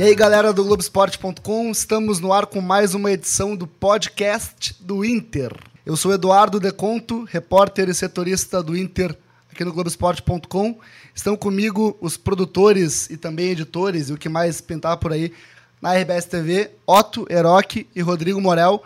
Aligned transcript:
E 0.00 0.02
aí, 0.02 0.14
galera 0.14 0.50
do 0.50 0.64
Globoesporte.com, 0.64 1.70
estamos 1.70 2.20
no 2.20 2.32
ar 2.32 2.46
com 2.46 2.62
mais 2.62 2.94
uma 2.94 3.12
edição 3.12 3.54
do 3.54 3.66
podcast 3.66 4.74
do 4.80 5.04
Inter. 5.04 5.54
Eu 5.84 5.94
sou 5.94 6.10
Eduardo 6.10 6.58
Deconto, 6.58 7.24
repórter 7.24 7.86
e 7.90 7.92
setorista 7.92 8.62
do 8.62 8.74
Inter 8.74 9.14
aqui 9.52 9.62
no 9.62 9.74
Globoesporte.com. 9.74 10.78
Estão 11.14 11.36
comigo 11.36 11.98
os 12.00 12.16
produtores 12.16 13.10
e 13.10 13.18
também 13.18 13.50
editores 13.50 14.08
e 14.08 14.14
o 14.14 14.16
que 14.16 14.30
mais 14.30 14.58
pintar 14.62 14.96
por 14.96 15.12
aí 15.12 15.34
na 15.82 15.92
RBS 15.92 16.24
TV, 16.24 16.70
Otto 16.86 17.26
Eroque 17.28 17.86
e 17.94 18.00
Rodrigo 18.00 18.40
Morel. 18.40 18.82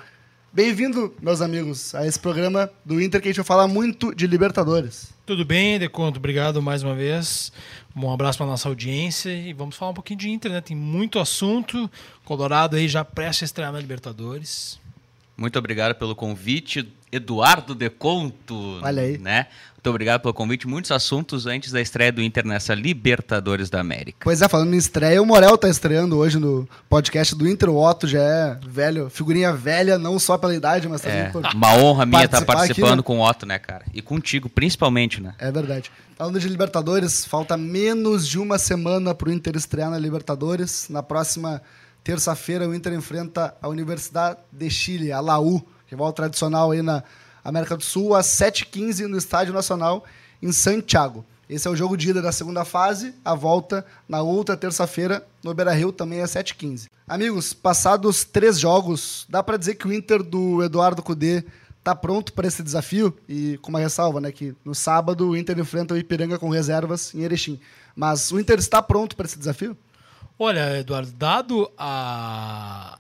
Bem-vindo, 0.55 1.13
meus 1.21 1.41
amigos, 1.41 1.97
a 1.97 2.07
esse 2.07 2.17
programa 2.17 2.71
do 2.85 3.03
Inter 3.03 3.21
que 3.21 3.27
a 3.27 3.31
gente 3.33 3.39
vai 3.39 3.45
falar 3.45 3.67
muito 3.67 4.15
de 4.15 4.25
Libertadores. 4.25 5.13
Tudo 5.27 5.45
bem, 5.45 5.81
Deconto? 5.81 6.21
Obrigado 6.21 6.63
mais 6.63 6.85
uma 6.85 6.95
vez. 6.95 7.51
Um 7.97 8.09
abraço 8.09 8.39
para 8.39 8.47
nossa 8.47 8.69
audiência 8.69 9.31
e 9.31 9.53
vamos 9.53 9.75
falar 9.75 9.91
um 9.91 9.95
pouquinho 9.95 10.21
de 10.21 10.31
Inter, 10.31 10.53
né? 10.53 10.61
Tem 10.61 10.77
muito 10.77 11.19
assunto. 11.19 11.91
Colorado 12.25 12.77
aí 12.77 12.87
já 12.87 13.05
presta 13.05 13.45
a 13.45 13.47
estrear 13.47 13.73
na 13.73 13.81
Libertadores. 13.81 14.79
Muito 15.37 15.59
obrigado 15.59 15.97
pelo 15.97 16.15
convite, 16.15 16.89
Eduardo 17.11 17.75
Deconto. 17.75 18.79
Olha 18.81 19.03
aí. 19.03 19.19
Né? 19.19 19.49
Muito 19.85 19.91
obrigado 19.91 20.23
pelo 20.23 20.33
convite. 20.33 20.67
Muitos 20.67 20.91
assuntos 20.91 21.45
antes 21.45 21.71
da 21.71 21.79
estreia 21.79 22.11
do 22.11 22.23
Inter 22.23 22.47
nessa 22.47 22.73
Libertadores 22.75 23.69
da 23.69 23.81
América. 23.81 24.17
Pois 24.25 24.41
é, 24.41 24.49
falando 24.49 24.73
em 24.73 24.79
estreia, 24.79 25.21
o 25.21 25.27
Morel 25.27 25.59
tá 25.59 25.69
estreando 25.69 26.17
hoje 26.17 26.39
no 26.39 26.67
podcast 26.89 27.35
do 27.35 27.47
Inter. 27.47 27.69
O 27.69 27.77
Otto 27.77 28.09
já 28.09 28.23
é 28.23 28.59
velho, 28.67 29.11
figurinha 29.11 29.53
velha, 29.53 29.99
não 29.99 30.19
só 30.19 30.39
pela 30.39 30.55
idade, 30.55 30.89
mas 30.89 31.03
também 31.03 31.19
É, 31.19 31.29
por 31.29 31.45
uma 31.55 31.75
honra 31.75 32.07
minha 32.07 32.25
estar 32.25 32.39
participar 32.39 32.55
participando 32.55 32.87
aqui, 32.87 32.97
né? 32.97 33.03
com 33.03 33.19
o 33.19 33.29
Otto, 33.29 33.45
né, 33.45 33.59
cara? 33.59 33.85
E 33.93 34.01
contigo, 34.01 34.49
principalmente, 34.49 35.21
né? 35.21 35.35
É 35.39 35.53
verdade. 35.53 35.93
Falando 36.17 36.41
de 36.41 36.49
Libertadores, 36.49 37.27
falta 37.27 37.55
menos 37.55 38.27
de 38.27 38.39
uma 38.39 38.57
semana 38.57 39.15
para 39.15 39.29
o 39.29 39.33
Inter 39.33 39.55
estrear 39.55 39.91
na 39.91 39.99
Libertadores. 39.99 40.87
Na 40.89 41.03
próxima 41.03 41.61
terça-feira, 42.03 42.67
o 42.67 42.75
Inter 42.75 42.95
enfrenta 42.95 43.55
a 43.61 43.69
Universidade 43.69 44.39
de 44.51 44.71
Chile, 44.71 45.13
a 45.13 45.21
Laú, 45.21 45.63
rival 45.87 46.11
tradicional 46.15 46.71
aí 46.71 46.81
na 46.81 47.05
América 47.45 47.77
do 47.77 47.83
Sul, 47.85 48.15
às 48.15 48.27
7h15 48.27 49.07
no 49.07 49.19
Estádio 49.19 49.53
Nacional, 49.53 50.05
em 50.43 50.51
Santiago. 50.51 51.25
Esse 51.49 51.69
é 51.69 51.71
o 51.71 51.77
jogo 51.77 51.97
de 51.97 52.09
ida 52.09 52.23
da 52.23 52.33
segunda 52.33 52.65
fase, 52.65 53.15
a 53.23 53.35
volta 53.35 53.85
na 54.09 54.23
outra 54.23 54.57
terça-feira, 54.57 55.27
no 55.43 55.53
Beira-Rio, 55.53 55.93
também 55.93 56.23
às 56.23 56.31
7h15. 56.31 56.87
Amigos, 57.07 57.53
passados 57.53 58.25
três 58.25 58.59
jogos, 58.59 59.27
dá 59.29 59.43
para 59.43 59.59
dizer 59.59 59.75
que 59.75 59.87
o 59.87 59.93
Inter 59.93 60.23
do 60.23 60.63
Eduardo 60.63 61.03
Cudê 61.03 61.45
tá 61.83 61.95
pronto 61.95 62.33
para 62.33 62.49
esse 62.49 62.63
desafio 62.63 63.15
e 63.29 63.59
com 63.61 63.69
uma 63.69 63.79
ressalva, 63.79 64.19
né, 64.19 64.33
que 64.33 64.57
no 64.65 64.75
sábado 64.75 65.29
o 65.29 65.37
Inter 65.37 65.59
enfrenta 65.59 65.93
o 65.93 65.99
Ipiranga 65.99 66.39
com 66.39 66.49
reservas 66.49 67.15
em 67.15 67.21
Erechim. 67.21 67.61
Mas 67.95 68.33
o 68.33 68.41
Inter 68.41 68.59
está 68.59 68.81
pronto 68.81 69.15
para 69.15 69.27
esse 69.27 69.39
desafio? 69.39 69.77
Olha, 70.39 70.79
Eduardo, 70.79 71.13
dado 71.13 71.71
a, 71.77 72.99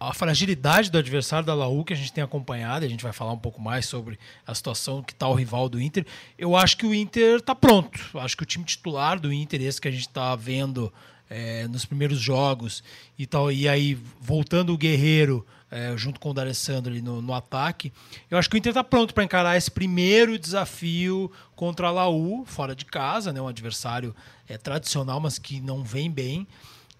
a 0.00 0.14
fragilidade 0.14 0.90
do 0.90 0.96
adversário 0.96 1.44
da 1.44 1.52
Laú 1.52 1.84
que 1.84 1.92
a 1.92 1.96
gente 1.96 2.10
tem 2.10 2.24
acompanhado, 2.24 2.86
a 2.86 2.88
gente 2.88 3.02
vai 3.02 3.12
falar 3.12 3.32
um 3.32 3.38
pouco 3.38 3.60
mais 3.60 3.84
sobre 3.84 4.18
a 4.46 4.54
situação 4.54 5.02
que 5.02 5.12
está 5.12 5.28
o 5.28 5.34
rival 5.34 5.68
do 5.68 5.78
Inter, 5.78 6.06
eu 6.38 6.56
acho 6.56 6.78
que 6.78 6.86
o 6.86 6.94
Inter 6.94 7.36
está 7.36 7.54
pronto. 7.54 8.00
Acho 8.18 8.34
que 8.34 8.42
o 8.42 8.46
time 8.46 8.64
titular 8.64 9.20
do 9.20 9.30
Inter, 9.30 9.60
esse 9.60 9.78
que 9.78 9.88
a 9.88 9.90
gente 9.90 10.08
está 10.08 10.34
vendo 10.34 10.90
é, 11.28 11.68
nos 11.68 11.84
primeiros 11.84 12.18
jogos, 12.18 12.82
e, 13.18 13.26
tal, 13.26 13.52
e 13.52 13.68
aí 13.68 13.94
voltando 14.18 14.72
o 14.72 14.78
Guerreiro 14.78 15.46
é, 15.70 15.94
junto 15.98 16.18
com 16.18 16.30
o 16.30 16.34
D'Alessandro 16.34 16.90
ali 16.90 17.02
no, 17.02 17.20
no 17.20 17.34
ataque, 17.34 17.92
eu 18.30 18.38
acho 18.38 18.48
que 18.48 18.56
o 18.56 18.58
Inter 18.58 18.70
está 18.70 18.82
pronto 18.82 19.12
para 19.12 19.22
encarar 19.22 19.54
esse 19.58 19.70
primeiro 19.70 20.38
desafio 20.38 21.30
contra 21.54 21.88
a 21.88 21.90
Laú, 21.90 22.44
fora 22.46 22.74
de 22.74 22.86
casa, 22.86 23.34
né, 23.34 23.40
um 23.40 23.46
adversário 23.46 24.16
é, 24.48 24.56
tradicional, 24.56 25.20
mas 25.20 25.38
que 25.38 25.60
não 25.60 25.84
vem 25.84 26.10
bem. 26.10 26.46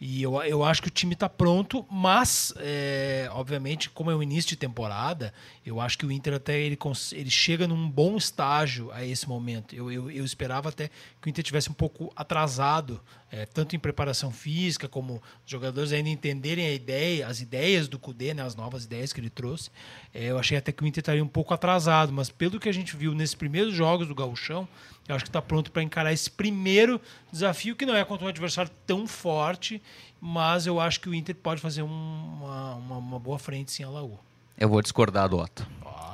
E 0.01 0.23
eu, 0.23 0.43
eu 0.43 0.65
acho 0.65 0.81
que 0.81 0.89
o 0.89 0.91
time 0.91 1.13
está 1.13 1.29
pronto, 1.29 1.85
mas, 1.91 2.55
é, 2.57 3.29
obviamente, 3.33 3.91
como 3.91 4.11
é 4.11 4.15
o 4.15 4.23
início 4.23 4.49
de 4.49 4.57
temporada, 4.57 5.35
eu 5.65 5.79
acho 5.79 5.99
que 5.99 6.07
o 6.07 6.11
Inter 6.11 6.33
até 6.33 6.59
ele, 6.59 6.79
ele 7.13 7.31
chega 7.31 7.69
num 7.69 7.89
bom 7.91 8.17
estágio 8.17 8.91
a 8.93 9.05
esse 9.05 9.29
momento. 9.29 9.75
Eu, 9.75 9.93
eu, 9.93 10.11
eu 10.11 10.25
esperava 10.25 10.71
até 10.71 10.89
que 11.21 11.29
o 11.29 11.29
Inter 11.29 11.45
tivesse 11.45 11.71
um 11.71 11.75
pouco 11.75 12.11
atrasado, 12.17 12.99
é, 13.33 13.47
tanto 13.47 13.77
em 13.77 13.79
preparação 13.79 14.31
física, 14.31 14.89
como 14.89 15.15
os 15.45 15.51
jogadores 15.51 15.93
ainda 15.93 16.09
entenderem 16.09 16.67
a 16.67 16.73
ideia, 16.73 17.27
as 17.27 17.41
ideias 17.41 17.87
do 17.89 17.99
Cudê, 17.99 18.35
né, 18.35 18.43
as 18.43 18.55
novas 18.57 18.85
ideias 18.85 19.13
que 19.13 19.21
ele 19.21 19.31
trouxe. 19.31 19.71
É, 20.13 20.25
eu 20.27 20.39
achei 20.39 20.59
até 20.59 20.73
que 20.73 20.83
o 20.83 20.87
Inter 20.87 21.01
estaria 21.03 21.23
um 21.23 21.29
pouco 21.29 21.55
atrasado, 21.55 22.13
mas 22.13 22.29
pelo 22.31 22.59
que 22.59 22.69
a 22.69 22.73
gente 22.73 22.97
viu 22.97 23.15
nesses 23.15 23.35
primeiros 23.35 23.73
jogos 23.75 24.09
do 24.09 24.15
Gauchão, 24.15 24.69
eu 25.09 25.15
acho 25.15 25.25
que 25.25 25.29
está 25.29 25.41
pronto 25.43 25.71
para 25.73 25.83
encarar 25.83 26.13
esse 26.13 26.31
primeiro 26.31 27.01
desafio, 27.33 27.75
que 27.77 27.87
não 27.87 27.97
é 27.97 28.05
contra 28.05 28.27
um 28.27 28.29
adversário 28.29 28.71
tão 28.87 29.07
forte, 29.07 29.81
mas 30.21 30.67
eu 30.67 30.79
acho 30.81 31.01
que 31.01 31.09
o 31.09 31.15
Inter 31.15 31.35
pode 31.37 31.61
fazer 31.61 31.83
um- 31.83 31.87
uma, 31.89 32.75
uma, 32.75 32.97
uma 32.99 33.19
boa 33.19 33.39
frente 33.39 33.71
sim 33.73 33.83
a 33.83 33.89
Laú. 33.89 34.19
Eu 34.61 34.69
vou 34.69 34.83
discordar 34.83 35.27
do 35.29 35.39
Otto. 35.39 35.67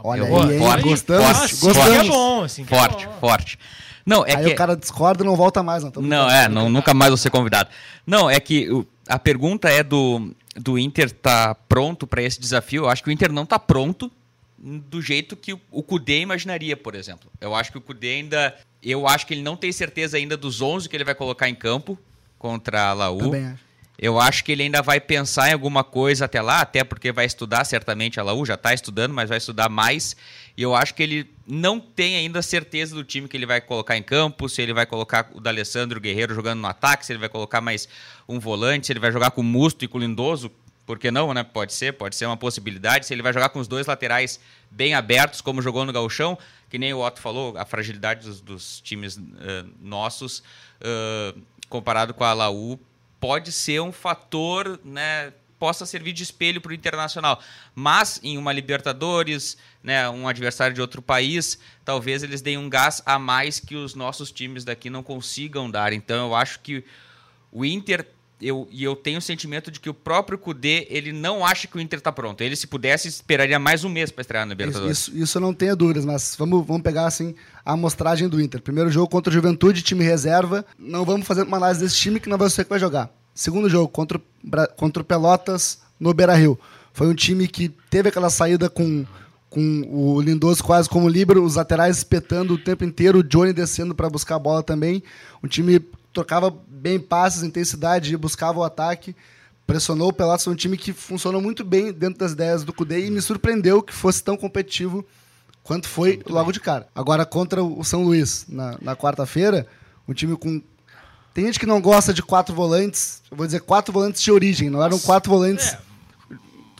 Olha 0.04 0.20
Eu 0.20 0.40
aí, 0.40 0.58
forte, 0.58 0.82
gostamos, 0.84 1.26
forte, 1.26 1.56
gostamos. 1.56 1.90
que 1.90 1.96
é 1.96 2.04
bom, 2.04 2.42
assim 2.44 2.64
que 2.64 2.72
é 2.72 2.78
forte, 2.78 3.06
bom. 3.06 3.12
forte. 3.18 3.58
Não, 4.06 4.24
é 4.24 4.36
aí 4.36 4.44
que 4.44 4.52
o 4.52 4.54
cara 4.54 4.76
discorda 4.76 5.24
e 5.24 5.26
não 5.26 5.34
volta 5.34 5.64
mais. 5.64 5.82
Não, 5.82 5.90
Tô 5.90 6.00
Não, 6.00 6.30
é, 6.30 6.48
não, 6.48 6.70
nunca 6.70 6.94
mais 6.94 7.10
vou 7.10 7.16
ser 7.16 7.30
convidado. 7.30 7.68
Não, 8.06 8.30
é 8.30 8.38
que 8.38 8.68
a 9.08 9.18
pergunta 9.18 9.68
é 9.68 9.82
do, 9.82 10.32
do 10.54 10.78
Inter 10.78 11.10
tá 11.10 11.56
pronto 11.68 12.06
para 12.06 12.22
esse 12.22 12.40
desafio. 12.40 12.84
Eu 12.84 12.88
acho 12.88 13.02
que 13.02 13.08
o 13.08 13.12
Inter 13.12 13.32
não 13.32 13.44
tá 13.44 13.58
pronto 13.58 14.08
do 14.56 15.02
jeito 15.02 15.34
que 15.34 15.52
o, 15.52 15.60
o 15.72 15.82
Cudê 15.82 16.20
imaginaria, 16.20 16.76
por 16.76 16.94
exemplo. 16.94 17.28
Eu 17.40 17.52
acho 17.52 17.72
que 17.72 17.78
o 17.78 17.80
Cudê 17.80 18.14
ainda. 18.14 18.54
Eu 18.80 19.08
acho 19.08 19.26
que 19.26 19.34
ele 19.34 19.42
não 19.42 19.56
tem 19.56 19.72
certeza 19.72 20.16
ainda 20.16 20.36
dos 20.36 20.62
11 20.62 20.88
que 20.88 20.96
ele 20.96 21.04
vai 21.04 21.16
colocar 21.16 21.48
em 21.48 21.54
campo 21.54 21.98
contra 22.38 22.90
a 22.90 22.92
Laú. 22.92 23.18
Também 23.18 23.46
acho. 23.46 23.65
Eu 23.98 24.20
acho 24.20 24.44
que 24.44 24.52
ele 24.52 24.62
ainda 24.62 24.82
vai 24.82 25.00
pensar 25.00 25.48
em 25.48 25.52
alguma 25.52 25.82
coisa 25.82 26.26
até 26.26 26.40
lá, 26.42 26.60
até 26.60 26.84
porque 26.84 27.12
vai 27.12 27.24
estudar 27.24 27.64
certamente 27.64 28.20
a 28.20 28.22
Laú, 28.22 28.44
já 28.44 28.54
está 28.54 28.74
estudando, 28.74 29.14
mas 29.14 29.28
vai 29.28 29.38
estudar 29.38 29.68
mais. 29.70 30.14
E 30.56 30.62
eu 30.62 30.74
acho 30.74 30.94
que 30.94 31.02
ele 31.02 31.30
não 31.46 31.80
tem 31.80 32.16
ainda 32.16 32.42
certeza 32.42 32.94
do 32.94 33.04
time 33.04 33.26
que 33.26 33.36
ele 33.36 33.46
vai 33.46 33.60
colocar 33.60 33.96
em 33.96 34.02
campo, 34.02 34.48
se 34.48 34.60
ele 34.60 34.74
vai 34.74 34.84
colocar 34.84 35.30
o 35.32 35.40
D'Alessandro 35.40 36.00
Guerreiro 36.00 36.34
jogando 36.34 36.60
no 36.60 36.66
ataque, 36.66 37.06
se 37.06 37.12
ele 37.12 37.18
vai 37.18 37.28
colocar 37.28 37.60
mais 37.60 37.88
um 38.28 38.38
volante, 38.38 38.86
se 38.86 38.92
ele 38.92 39.00
vai 39.00 39.12
jogar 39.12 39.30
com 39.30 39.40
o 39.40 39.44
Musto 39.44 39.84
e 39.84 39.88
com 39.88 39.96
o 39.96 40.00
Lindoso, 40.00 40.50
por 40.86 40.98
que 40.98 41.10
não, 41.10 41.34
né? 41.34 41.42
Pode 41.42 41.72
ser, 41.72 41.94
pode 41.94 42.14
ser 42.14 42.26
uma 42.26 42.36
possibilidade. 42.36 43.06
Se 43.06 43.12
ele 43.12 43.22
vai 43.22 43.32
jogar 43.32 43.48
com 43.48 43.58
os 43.58 43.66
dois 43.66 43.86
laterais 43.86 44.38
bem 44.70 44.94
abertos, 44.94 45.40
como 45.40 45.60
jogou 45.60 45.84
no 45.84 45.92
Gauchão, 45.92 46.38
que 46.70 46.78
nem 46.78 46.94
o 46.94 47.04
Otto 47.04 47.20
falou, 47.20 47.56
a 47.58 47.64
fragilidade 47.64 48.26
dos, 48.26 48.40
dos 48.40 48.80
times 48.80 49.18
eh, 49.18 49.64
nossos, 49.80 50.44
eh, 50.80 51.34
comparado 51.68 52.14
com 52.14 52.22
a 52.22 52.32
Laú, 52.32 52.78
pode 53.20 53.52
ser 53.52 53.80
um 53.80 53.92
fator, 53.92 54.80
né, 54.84 55.32
possa 55.58 55.86
servir 55.86 56.12
de 56.12 56.22
espelho 56.22 56.60
para 56.60 56.70
o 56.70 56.74
internacional. 56.74 57.40
Mas 57.74 58.20
em 58.22 58.38
uma 58.38 58.52
Libertadores, 58.52 59.56
né, 59.82 60.08
um 60.08 60.28
adversário 60.28 60.74
de 60.74 60.80
outro 60.80 61.00
país, 61.00 61.58
talvez 61.84 62.22
eles 62.22 62.42
deem 62.42 62.58
um 62.58 62.68
gás 62.68 63.02
a 63.06 63.18
mais 63.18 63.58
que 63.58 63.74
os 63.74 63.94
nossos 63.94 64.30
times 64.30 64.64
daqui 64.64 64.90
não 64.90 65.02
consigam 65.02 65.70
dar. 65.70 65.92
Então 65.92 66.28
eu 66.28 66.34
acho 66.34 66.60
que 66.60 66.84
o 67.50 67.64
Inter 67.64 68.06
eu, 68.40 68.68
e 68.70 68.84
eu 68.84 68.94
tenho 68.94 69.18
o 69.18 69.22
sentimento 69.22 69.70
de 69.70 69.80
que 69.80 69.88
o 69.88 69.94
próprio 69.94 70.38
Cudê, 70.38 70.86
ele 70.90 71.10
não 71.10 71.44
acha 71.44 71.66
que 71.66 71.76
o 71.76 71.80
Inter 71.80 71.98
está 71.98 72.12
pronto. 72.12 72.42
Ele, 72.42 72.54
se 72.54 72.66
pudesse, 72.66 73.08
esperaria 73.08 73.58
mais 73.58 73.82
um 73.82 73.88
mês 73.88 74.10
para 74.10 74.20
estrear 74.20 74.44
Isso, 74.44 74.50
Libertadores. 74.50 74.98
isso, 74.98 75.16
isso 75.16 75.38
eu 75.38 75.42
não 75.42 75.54
tenho 75.54 75.74
dúvidas, 75.74 76.04
mas 76.04 76.36
vamos, 76.38 76.66
vamos 76.66 76.82
pegar 76.82 77.06
assim 77.06 77.34
a 77.64 77.72
amostragem 77.72 78.28
do 78.28 78.40
Inter. 78.40 78.60
Primeiro 78.60 78.90
jogo 78.90 79.08
contra 79.08 79.30
o 79.30 79.32
Juventude, 79.32 79.82
time 79.82 80.04
reserva. 80.04 80.66
Não 80.78 81.04
vamos 81.04 81.26
fazer 81.26 81.42
uma 81.44 81.56
análise 81.56 81.80
desse 81.80 81.96
time 81.96 82.20
que 82.20 82.28
não 82.28 82.36
vai 82.36 82.50
ser 82.50 82.64
que 82.64 82.70
vai 82.70 82.78
jogar. 82.78 83.10
Segundo 83.34 83.70
jogo 83.70 83.88
contra, 83.88 84.20
contra 84.76 85.02
o 85.02 85.04
Pelotas 85.04 85.80
no 85.98 86.12
Beira 86.12 86.34
Rio. 86.34 86.58
Foi 86.92 87.06
um 87.06 87.14
time 87.14 87.48
que 87.48 87.70
teve 87.90 88.10
aquela 88.10 88.30
saída 88.30 88.68
com, 88.68 89.04
com 89.48 89.82
o 89.88 90.20
Lindoso 90.20 90.62
quase 90.62 90.88
como 90.88 91.08
líbero, 91.08 91.42
os 91.42 91.56
laterais 91.56 91.98
espetando 91.98 92.54
o 92.54 92.58
tempo 92.58 92.84
inteiro, 92.84 93.18
o 93.18 93.22
Johnny 93.22 93.52
descendo 93.52 93.94
para 93.94 94.08
buscar 94.10 94.36
a 94.36 94.38
bola 94.38 94.62
também. 94.62 95.02
Um 95.42 95.48
time 95.48 95.80
trocava 96.16 96.54
bem 96.66 96.98
passes, 96.98 97.42
intensidade, 97.42 98.16
buscava 98.16 98.58
o 98.58 98.64
ataque 98.64 99.14
pressionou 99.66 100.08
o 100.08 100.12
Pelotas, 100.12 100.44
foi 100.44 100.52
um 100.52 100.56
time 100.56 100.76
que 100.76 100.92
funcionou 100.92 101.42
muito 101.42 101.64
bem 101.64 101.92
dentro 101.92 102.18
das 102.18 102.32
ideias 102.32 102.62
do 102.62 102.72
Cudê 102.72 103.06
e 103.06 103.10
me 103.10 103.20
surpreendeu 103.20 103.82
que 103.82 103.92
fosse 103.92 104.22
tão 104.22 104.36
competitivo 104.36 105.04
quanto 105.62 105.88
foi 105.88 106.22
logo 106.28 106.52
de 106.52 106.60
cara. 106.60 106.86
Agora, 106.94 107.26
contra 107.26 107.62
o 107.62 107.82
São 107.82 108.04
Luís, 108.04 108.46
na, 108.48 108.78
na 108.80 108.94
quarta-feira, 108.94 109.66
um 110.06 110.14
time 110.14 110.36
com. 110.36 110.62
Tem 111.34 111.46
gente 111.46 111.58
que 111.58 111.66
não 111.66 111.80
gosta 111.80 112.14
de 112.14 112.22
quatro 112.22 112.54
volantes, 112.54 113.20
eu 113.30 113.36
vou 113.36 113.44
dizer 113.44 113.60
quatro 113.60 113.92
volantes 113.92 114.22
de 114.22 114.30
origem, 114.30 114.70
não 114.70 114.82
eram 114.82 114.98
quatro 114.98 115.30
volantes 115.30 115.74
É, 115.74 115.78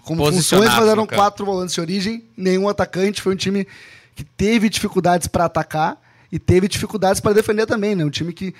como 0.02 0.22
Posicionados 0.22 0.70
funções, 0.70 0.86
mas 0.86 0.88
eram 0.88 1.06
quatro 1.06 1.44
volantes 1.44 1.74
de 1.74 1.80
origem, 1.80 2.24
nenhum 2.36 2.68
atacante. 2.68 3.20
Foi 3.20 3.34
um 3.34 3.36
time 3.36 3.66
que 4.14 4.24
teve 4.24 4.70
dificuldades 4.70 5.26
para 5.26 5.44
atacar 5.44 6.00
e 6.30 6.38
teve 6.38 6.68
dificuldades 6.68 7.20
para 7.20 7.34
defender 7.34 7.66
também. 7.66 7.94
Né? 7.94 8.04
Um 8.04 8.10
time 8.10 8.32
que 8.32 8.54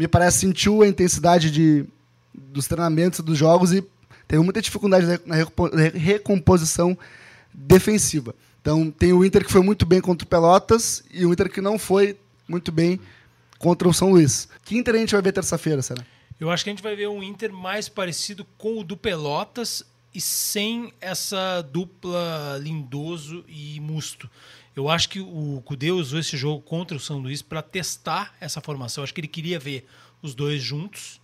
me 0.00 0.08
parece 0.08 0.38
sentiu 0.38 0.82
a 0.82 0.88
intensidade 0.88 1.50
de, 1.50 1.84
dos 2.32 2.66
treinamentos 2.66 3.20
dos 3.20 3.36
jogos 3.36 3.70
e 3.72 3.84
teve 4.26 4.42
muita 4.42 4.62
dificuldade 4.62 5.04
na- 5.06 5.20
na 5.26 5.34
recompo- 5.34 5.68
na 5.76 5.82
recomposição 5.88 6.96
defensiva. 7.52 8.34
Então 8.62 8.90
tem 8.90 9.12
o 9.12 9.22
Inter 9.24 9.44
que 9.44 9.52
foi 9.52 9.62
muito 9.62 9.84
bem 9.84 10.00
contra 10.00 10.24
o 10.24 10.28
Pelotas 10.28 11.02
e 11.12 11.24
o 11.26 11.32
Inter 11.32 11.50
que 11.50 11.60
não 11.60 11.78
foi 11.78 12.16
muito 12.48 12.72
bem 12.72 12.98
contra 13.58 13.86
o 13.88 13.92
São 13.92 14.10
Luís. 14.10 14.48
Que 14.64 14.76
Inter 14.78 14.94
a 14.94 14.98
gente 14.98 15.12
vai 15.12 15.20
ver 15.22 15.32
terça-feira, 15.32 15.82
será? 15.82 16.02
Eu 16.38 16.50
acho 16.50 16.64
que 16.64 16.70
a 16.70 16.72
gente 16.72 16.82
vai 16.82 16.96
ver 16.96 17.08
um 17.08 17.22
Inter 17.22 17.52
mais 17.52 17.88
parecido 17.88 18.46
com 18.56 18.80
o 18.80 18.84
do 18.84 18.96
Pelotas 18.96 19.84
e 20.14 20.20
sem 20.20 20.92
essa 21.00 21.60
dupla 21.70 22.58
Lindoso 22.62 23.44
e 23.46 23.78
Musto. 23.80 24.30
Eu 24.74 24.88
acho 24.88 25.08
que 25.08 25.20
o 25.20 25.60
Cudê 25.64 25.90
usou 25.90 26.18
esse 26.18 26.36
jogo 26.36 26.62
contra 26.62 26.96
o 26.96 27.00
São 27.00 27.18
Luís 27.18 27.42
para 27.42 27.62
testar 27.62 28.34
essa 28.40 28.60
formação. 28.60 29.02
Eu 29.02 29.04
acho 29.04 29.14
que 29.14 29.20
ele 29.20 29.28
queria 29.28 29.58
ver 29.58 29.86
os 30.22 30.34
dois 30.34 30.62
juntos. 30.62 31.20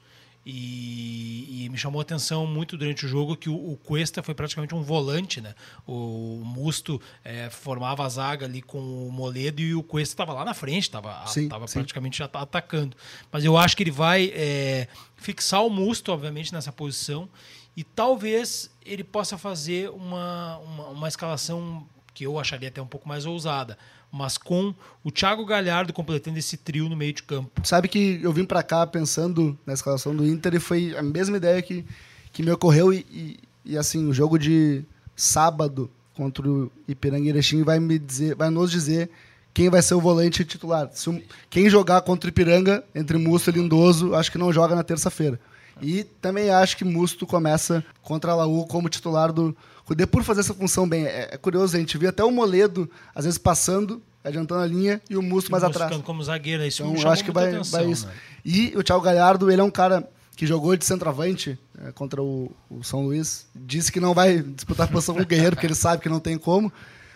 E, 0.48 1.64
e, 1.64 1.68
me 1.68 1.76
chamou 1.76 1.98
a 1.98 2.02
atenção 2.02 2.46
muito 2.46 2.76
durante 2.76 3.04
o 3.04 3.08
jogo 3.08 3.36
que 3.36 3.48
o, 3.48 3.72
o 3.72 3.76
Cuesta 3.76 4.22
foi 4.22 4.32
praticamente 4.32 4.76
um 4.76 4.80
volante, 4.80 5.40
né? 5.40 5.56
O, 5.84 6.40
Musto 6.44 7.02
é, 7.24 7.50
formava 7.50 8.06
a 8.06 8.08
zaga 8.08 8.46
ali 8.46 8.62
com 8.62 8.78
o 8.78 9.10
Moledo 9.10 9.60
e 9.60 9.74
o 9.74 9.82
Cuesta 9.82 10.12
estava 10.12 10.32
lá 10.32 10.44
na 10.44 10.54
frente, 10.54 10.84
estava 10.84 11.66
praticamente 11.66 12.18
já 12.18 12.26
atacando. 12.26 12.96
Mas 13.32 13.44
eu 13.44 13.56
acho 13.56 13.76
que 13.76 13.82
ele 13.82 13.90
vai 13.90 14.30
é, 14.32 14.86
fixar 15.16 15.66
o 15.66 15.68
Musto, 15.68 16.12
obviamente, 16.12 16.52
nessa 16.52 16.70
posição 16.70 17.28
e 17.76 17.82
talvez 17.82 18.70
ele 18.84 19.02
possa 19.02 19.36
fazer 19.36 19.90
uma, 19.90 20.58
uma, 20.58 20.88
uma 20.90 21.08
escalação 21.08 21.86
que 22.16 22.24
eu 22.24 22.38
acharia 22.38 22.68
até 22.68 22.80
um 22.80 22.86
pouco 22.86 23.06
mais 23.06 23.26
ousada 23.26 23.76
mas 24.16 24.38
com 24.38 24.74
o 25.04 25.10
Thiago 25.10 25.44
Galhardo 25.44 25.92
completando 25.92 26.38
esse 26.38 26.56
trio 26.56 26.88
no 26.88 26.96
meio 26.96 27.12
de 27.12 27.22
campo. 27.22 27.60
Sabe 27.64 27.86
que 27.86 28.18
eu 28.22 28.32
vim 28.32 28.44
para 28.44 28.62
cá 28.62 28.86
pensando 28.86 29.58
na 29.66 29.74
escalação 29.74 30.16
do 30.16 30.26
Inter 30.26 30.54
e 30.54 30.60
foi 30.60 30.96
a 30.96 31.02
mesma 31.02 31.36
ideia 31.36 31.60
que, 31.60 31.84
que 32.32 32.42
me 32.42 32.50
ocorreu 32.50 32.92
e, 32.92 33.04
e, 33.10 33.38
e 33.64 33.76
assim, 33.76 34.08
o 34.08 34.14
jogo 34.14 34.38
de 34.38 34.84
sábado 35.14 35.90
contra 36.14 36.48
o 36.48 36.70
Ipiranga 36.88 37.28
Erechim 37.28 37.62
vai 37.62 37.78
me 37.78 37.98
dizer, 37.98 38.34
vai 38.34 38.48
nos 38.48 38.70
dizer 38.70 39.10
quem 39.52 39.68
vai 39.68 39.82
ser 39.82 39.94
o 39.94 40.00
volante 40.00 40.44
titular. 40.44 40.88
Se, 40.92 41.24
quem 41.50 41.68
jogar 41.68 42.00
contra 42.02 42.28
o 42.28 42.30
Ipiranga, 42.30 42.84
entre 42.94 43.18
Musto 43.18 43.50
e 43.50 43.52
Lindoso, 43.52 44.14
acho 44.14 44.30
que 44.30 44.38
não 44.38 44.52
joga 44.52 44.74
na 44.74 44.82
terça-feira. 44.82 45.38
E 45.80 46.04
também 46.04 46.48
acho 46.48 46.76
que 46.76 46.84
Musto 46.84 47.26
começa 47.26 47.84
contra 48.02 48.32
a 48.32 48.34
Laú 48.34 48.66
como 48.66 48.88
titular 48.88 49.30
do, 49.30 49.54
Cudê 49.86 50.04
por 50.04 50.24
fazer 50.24 50.40
essa 50.40 50.52
função 50.52 50.86
bem. 50.86 51.06
É, 51.06 51.28
é, 51.32 51.36
curioso, 51.38 51.76
a 51.76 51.80
gente 51.80 51.96
vê 51.96 52.08
até 52.08 52.22
o 52.24 52.30
Moledo, 52.30 52.90
às 53.14 53.24
vezes, 53.24 53.38
passando, 53.38 54.02
adiantando 54.22 54.60
a 54.60 54.66
linha, 54.66 55.00
e 55.08 55.16
o 55.16 55.22
Musto 55.22 55.50
mais 55.50 55.62
atrás. 55.62 55.96
como 55.98 56.22
zagueiro, 56.22 56.64
isso 56.64 56.82
então, 56.82 57.00
eu 57.00 57.08
acho 57.08 57.24
que 57.24 57.30
vai, 57.30 57.48
atenção, 57.48 57.80
vai 57.80 57.90
isso. 57.90 58.06
Né? 58.08 58.12
E 58.44 58.72
o 58.76 58.82
Thiago 58.82 59.00
Galhardo, 59.00 59.48
ele 59.48 59.60
é 59.60 59.64
um 59.64 59.70
cara 59.70 60.06
que 60.34 60.44
jogou 60.44 60.76
de 60.76 60.84
centroavante 60.84 61.56
é, 61.82 61.92
contra 61.92 62.20
o, 62.20 62.50
o, 62.68 62.82
São 62.82 63.04
Luís. 63.04 63.46
Disse 63.54 63.92
que 63.92 64.00
não 64.00 64.12
vai 64.12 64.42
disputar 64.42 64.88
a 64.88 64.90
posição 64.90 65.14
com 65.14 65.22
o 65.22 65.26
Guerreiro, 65.26 65.54
porque 65.54 65.68
ele 65.68 65.74
sabe 65.74 66.02
que 66.02 66.08
não 66.08 66.18
tem 66.18 66.36
como. 66.36 66.70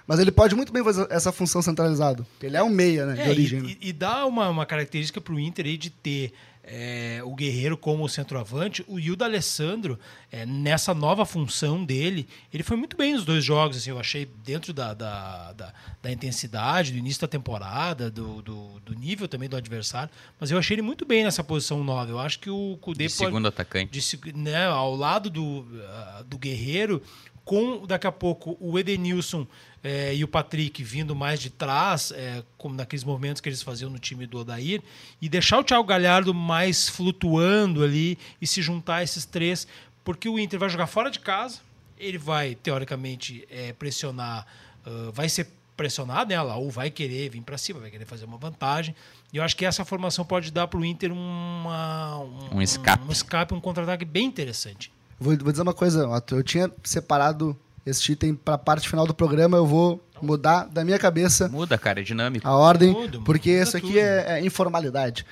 Mas 0.07 0.21
ele 0.21 0.31
pode 0.31 0.55
muito 0.55 0.73
bem 0.73 0.83
fazer 0.83 1.07
essa 1.11 1.33
função 1.33 1.61
centralizado. 1.61 2.25
Ele 2.41 2.57
é 2.57 2.63
um 2.63 2.71
meia, 2.71 3.05
né? 3.05 3.21
É, 3.21 3.25
de 3.25 3.31
origem. 3.31 3.59
E, 3.59 3.63
né? 3.63 3.77
e, 3.81 3.93
dá 3.93 4.27
uma, 4.27 4.49
uma 4.49 4.65
característica 4.65 5.21
para 5.21 5.35
o 5.35 5.41
Inter 5.41 5.67
aí 5.67 5.77
de 5.77 5.91
ter 5.91 6.33
é, 6.63 7.21
o 7.25 7.35
Guerreiro 7.35 7.77
como 7.77 8.09
centroavante, 8.09 8.85
o 8.87 8.99
Hilda 8.99 9.25
Alessandro, 9.25 9.99
é, 10.31 10.45
nessa 10.45 10.93
nova 10.93 11.25
função 11.25 11.85
dele, 11.85 12.29
ele 12.53 12.63
foi 12.63 12.77
muito 12.77 12.97
bem 12.97 13.15
nos 13.15 13.25
dois 13.25 13.45
jogos. 13.45 13.79
Assim, 13.79 13.91
eu 13.91 13.99
achei 13.99 14.27
dentro 14.45 14.73
da, 14.73 14.93
da, 14.93 15.53
da, 15.53 15.75
da 16.03 16.13
intensidade, 16.13 16.93
do 16.93 16.99
início 16.99 17.21
da 17.23 17.29
temporada, 17.29 18.11
do, 18.11 18.43
do, 18.43 18.81
do, 18.81 18.95
nível 18.95 19.27
também 19.27 19.49
do 19.49 19.57
adversário, 19.57 20.11
mas 20.39 20.51
eu 20.51 20.59
achei 20.59 20.75
ele 20.75 20.83
muito 20.83 21.05
bem 21.07 21.25
nessa 21.25 21.43
posição 21.43 21.83
nova. 21.83 22.11
Eu 22.11 22.19
acho 22.19 22.39
que 22.39 22.51
o 22.51 22.77
Cudê 22.81 23.07
de 23.07 23.13
segundo 23.13 23.49
atacante. 23.49 23.91
De, 23.99 24.33
né, 24.33 24.67
ao 24.67 24.95
lado 24.95 25.31
do, 25.31 25.43
uh, 25.43 26.25
do 26.25 26.39
Guerreiro, 26.39 27.03
com 27.51 27.85
daqui 27.85 28.07
a 28.07 28.13
pouco 28.13 28.57
o 28.61 28.79
Edenilson 28.79 29.45
é, 29.83 30.15
e 30.15 30.23
o 30.23 30.29
Patrick 30.29 30.85
vindo 30.85 31.17
mais 31.17 31.41
de 31.41 31.51
trás, 31.51 32.13
é, 32.13 32.45
como 32.57 32.77
naqueles 32.77 33.03
momentos 33.03 33.41
que 33.41 33.49
eles 33.49 33.61
faziam 33.61 33.91
no 33.91 33.99
time 33.99 34.25
do 34.25 34.39
Odair, 34.39 34.81
e 35.21 35.29
deixar 35.29 35.59
o 35.59 35.65
Thiago 35.65 35.83
Galhardo 35.83 36.33
mais 36.33 36.89
flutuando 36.89 37.83
ali 37.83 38.17
e 38.41 38.47
se 38.47 38.63
juntar 38.63 38.99
a 38.99 39.03
esses 39.03 39.25
três, 39.25 39.67
porque 40.05 40.29
o 40.29 40.39
Inter 40.39 40.61
vai 40.61 40.69
jogar 40.69 40.87
fora 40.87 41.11
de 41.11 41.19
casa, 41.19 41.59
ele 41.99 42.19
vai, 42.19 42.55
teoricamente, 42.55 43.45
é, 43.51 43.73
pressionar, 43.73 44.47
uh, 44.87 45.11
vai 45.11 45.29
ser 45.29 45.49
pressionado, 45.77 46.33
né? 46.33 46.41
ou 46.41 46.71
vai 46.71 46.89
querer 46.89 47.31
vir 47.31 47.43
para 47.43 47.59
cima, 47.59 47.81
vai 47.81 47.91
querer 47.91 48.05
fazer 48.05 48.27
uma 48.27 48.39
vantagem. 48.39 48.95
E 49.33 49.39
eu 49.39 49.43
acho 49.43 49.57
que 49.57 49.65
essa 49.65 49.85
formação 49.85 50.25
pode 50.25 50.53
dar 50.53 50.69
para 50.69 50.79
o 50.79 50.85
Inter 50.85 51.13
uma, 51.13 52.17
um, 52.21 52.59
um 52.59 52.63
escape, 52.63 53.03
um, 53.03 53.09
um, 53.09 53.11
escape, 53.11 53.55
um 53.55 53.61
contra-ataque 53.61 54.05
bem 54.05 54.27
interessante. 54.27 54.93
Vou, 55.21 55.37
vou 55.37 55.53
dizer 55.53 55.63
uma 55.63 55.75
coisa, 55.75 56.09
eu 56.31 56.43
tinha 56.43 56.73
separado 56.83 57.55
este 57.85 58.13
item 58.13 58.35
para 58.35 58.55
a 58.55 58.59
parte 58.59 58.89
final 58.89 59.07
do 59.07 59.13
programa, 59.13 59.59
eu 59.59 59.67
vou 59.67 60.03
mudar 60.23 60.65
da 60.65 60.83
minha 60.83 60.99
cabeça. 60.99 61.47
Muda, 61.49 61.77
cara, 61.77 62.01
é 62.01 62.03
dinâmico. 62.03 62.49
A 62.49 62.57
ordem, 62.57 62.93
muda, 62.93 63.21
porque 63.21 63.51
muda 63.51 63.63
isso 63.63 63.77
aqui 63.77 63.99
é, 63.99 64.39
é, 64.39 64.45
informalidade. 64.45 65.27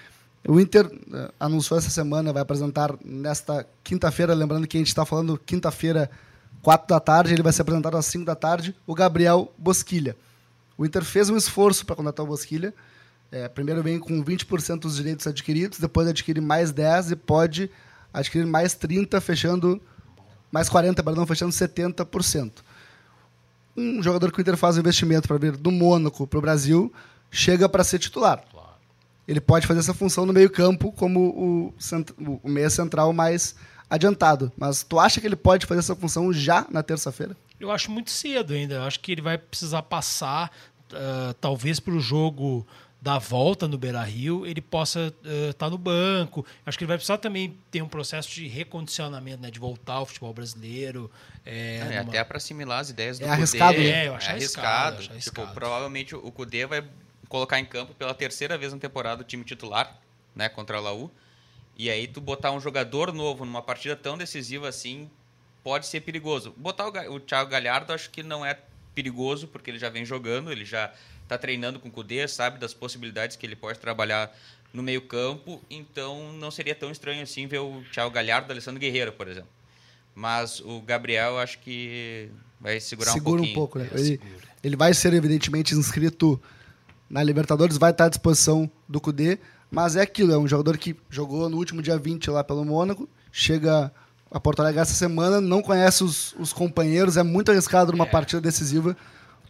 O 0.46 0.61
Inter 0.61 0.87
uh, 0.87 1.32
anunciou 1.40 1.79
essa 1.79 1.88
semana, 1.88 2.32
vai 2.32 2.43
apresentar 2.43 2.94
nesta 3.02 3.67
quinta-feira, 3.82 4.35
lembrando 4.35 4.67
que 4.67 4.76
a 4.76 4.81
gente 4.81 4.88
está 4.88 5.06
falando 5.06 5.38
quinta-feira, 5.38 6.11
4 6.62 6.87
da 6.87 7.00
tarde, 7.00 7.32
ele 7.32 7.43
vai 7.43 7.52
ser 7.52 7.62
apresentado 7.62 7.96
às 7.96 8.06
5 8.06 8.25
da 8.26 8.35
tarde, 8.35 8.76
o 8.87 8.94
Gabriel 8.94 9.52
Bosquilha. 9.56 10.14
O 10.76 10.85
Inter 10.85 11.02
fez 11.02 11.31
um 11.31 11.37
esforço 11.37 11.87
para 11.87 11.96
contratar 11.96 12.25
o 12.25 12.29
Bosquilha. 12.29 12.75
É, 13.32 13.49
primeiro 13.49 13.82
vem 13.82 13.99
com 13.99 14.23
20% 14.23 14.81
dos 14.81 14.96
direitos 14.96 15.26
adquiridos, 15.26 15.79
depois 15.79 16.08
adquire 16.08 16.40
mais 16.40 16.73
10% 16.73 17.12
e 17.12 17.17
pode 17.17 17.70
adquirir 18.12 18.46
mais 18.46 18.75
30%, 18.75 19.20
fechando 19.20 19.81
mais 20.50 20.69
40%, 20.69 21.02
perdão, 21.02 21.26
fechando 21.26 21.52
70%. 21.52 22.52
Um 23.76 24.02
jogador 24.02 24.32
que 24.32 24.40
o 24.40 24.43
Inter 24.43 24.56
faz 24.56 24.76
um 24.76 24.81
investimento 24.81 25.28
para 25.28 25.38
vir 25.38 25.56
do 25.56 25.70
Mônaco 25.70 26.26
para 26.26 26.38
o 26.38 26.43
Brasil 26.43 26.93
chega 27.31 27.69
para 27.69 27.84
ser 27.84 27.99
titular. 27.99 28.43
Claro. 28.50 28.69
Ele 29.26 29.40
pode 29.40 29.66
fazer 29.66 29.81
essa 29.81 29.94
função 29.94 30.25
no 30.25 30.32
meio-campo 30.32 30.90
como 30.93 31.20
o, 31.20 31.75
o 32.43 32.49
meia 32.49 32.70
central 32.70 33.12
mais 33.12 33.55
adiantado. 33.88 34.50
Mas 34.56 34.82
tu 34.82 34.99
acha 34.99 35.20
que 35.20 35.26
ele 35.26 35.37
pode 35.37 35.66
fazer 35.66 35.81
essa 35.81 35.94
função 35.94 36.32
já 36.32 36.66
na 36.70 36.82
terça-feira? 36.82 37.37
Eu 37.61 37.70
acho 37.70 37.90
muito 37.90 38.11
cedo 38.11 38.52
ainda. 38.52 38.76
Eu 38.76 38.82
acho 38.82 39.00
que 39.00 39.12
ele 39.12 39.22
vai 39.22 39.37
precisar 39.37 39.82
passar, 39.82 40.50
uh, 40.93 41.34
talvez, 41.34 41.78
para 41.78 41.93
o 41.93 42.00
jogo 42.00 42.66
da 43.00 43.19
volta 43.19 43.69
no 43.69 43.79
Beira 43.79 44.03
Rio, 44.03 44.45
ele 44.45 44.61
possa 44.61 45.06
estar 45.06 45.31
uh, 45.31 45.55
tá 45.55 45.71
no 45.71 45.79
banco. 45.79 46.45
Acho 46.67 46.77
que 46.77 46.83
ele 46.83 46.89
vai 46.89 46.97
precisar 46.97 47.19
também 47.19 47.56
ter 47.71 47.81
um 47.81 47.89
processo 47.89 48.29
de 48.31 48.49
recondicionamento, 48.49 49.41
né, 49.41 49.50
de 49.50 49.61
voltar 49.61 49.95
ao 49.95 50.06
futebol 50.06 50.33
brasileiro. 50.35 51.11
É, 51.47 51.77
é 51.77 51.99
numa... 52.00 52.11
Até 52.11 52.25
para 52.25 52.38
assimilar 52.38 52.81
as 52.81 52.90
ideias 52.90 53.19
do 53.19 53.25
é 53.25 53.31
Arriscado, 53.31 53.78
né? 53.78 54.05
É, 54.05 54.09
eu 54.09 54.14
acho 54.14 54.28
é 54.28 54.33
arriscado. 54.33 54.69
arriscado. 54.69 55.02
Tipo, 55.02 55.12
arriscado. 55.12 55.55
provavelmente 55.55 56.14
o 56.17 56.33
Cudê 56.33 56.67
vai 56.67 56.85
colocar 57.28 57.61
em 57.61 57.64
campo 57.64 57.95
pela 57.95 58.14
terceira 58.14 58.59
vez 58.59 58.73
na 58.73 58.78
temporada 58.78 59.23
o 59.23 59.25
time 59.25 59.45
titular, 59.45 59.97
né, 60.35 60.49
contra 60.49 60.78
a 60.78 60.81
Laú. 60.81 61.11
E 61.76 61.88
aí 61.88 62.09
tu 62.09 62.21
botar 62.21 62.50
um 62.50 62.59
jogador 62.59 63.12
novo 63.12 63.45
numa 63.45 63.62
partida 63.62 63.95
tão 63.95 64.19
decisiva 64.19 64.69
assim 64.69 65.09
pode 65.62 65.87
ser 65.87 66.00
perigoso. 66.00 66.52
Botar 66.57 66.88
o, 66.88 67.14
o 67.14 67.21
Thiago 67.21 67.49
Galhardo 67.49 67.93
acho 67.93 68.11
que 68.11 68.25
não 68.25 68.45
é 68.45 68.59
perigoso 68.93 69.47
porque 69.47 69.71
ele 69.71 69.78
já 69.78 69.88
vem 69.88 70.05
jogando, 70.05 70.50
ele 70.50 70.64
já 70.64 70.93
está 71.28 71.37
treinando 71.37 71.78
com 71.78 71.88
o 71.88 71.92
Cudê, 71.92 72.26
sabe 72.26 72.58
das 72.58 72.73
possibilidades 72.73 73.37
que 73.37 73.44
ele 73.44 73.54
pode 73.54 73.78
trabalhar 73.78 74.35
no 74.73 74.82
meio 74.82 75.02
campo, 75.02 75.62
então 75.70 76.32
não 76.32 76.50
seria 76.50 76.75
tão 76.75 76.90
estranho 76.90 77.23
assim 77.23 77.47
ver 77.47 77.58
o 77.58 77.82
Thiago 77.92 78.11
Galhardo 78.11 78.49
o 78.49 78.52
Alessandro 78.52 78.80
Guerreiro, 78.80 79.12
por 79.12 79.28
exemplo. 79.28 79.50
Mas 80.14 80.61
o 80.61 80.80
Gabriel, 80.80 81.38
acho 81.38 81.58
que 81.61 82.30
vai 82.61 82.80
segurar 82.80 83.12
Segura 83.12 83.42
um 83.42 83.44
pouquinho. 83.44 83.52
um 83.52 83.54
pouco, 83.54 83.78
né? 83.78 83.88
Ele, 83.92 84.20
ele, 84.64 84.76
vai 84.76 84.92
ser, 84.92 85.12
evidentemente, 85.12 85.75
inscrito 85.75 86.40
na 87.08 87.23
Libertadores, 87.23 87.78
vai 87.78 87.92
estar 87.92 88.06
à 88.06 88.08
disposição 88.08 88.70
do 88.88 89.00
Cudê, 89.00 89.38
mas 89.70 89.97
é 89.97 90.02
aquilo, 90.02 90.32
é 90.32 90.38
um 90.38 90.49
jogador 90.49 90.76
que 90.76 90.97
jogou 91.08 91.49
no 91.49 91.56
último 91.56 91.80
dia 91.80 91.97
20 91.97 92.30
lá 92.30 92.42
pelo 92.42 92.64
Mônaco, 92.64 93.08
chega 93.30 93.92
a 94.30 94.40
Porto 94.40 94.61
Alegre 94.61 94.80
essa 94.80 94.94
semana, 94.94 95.40
não 95.40 95.62
conhece 95.62 96.02
os, 96.02 96.35
os 96.38 96.52
companheiros, 96.52 97.16
é 97.16 97.23
muito 97.23 97.50
arriscado 97.50 97.92
numa 97.92 98.04
é. 98.04 98.11
partida 98.11 98.40
decisiva 98.40 98.97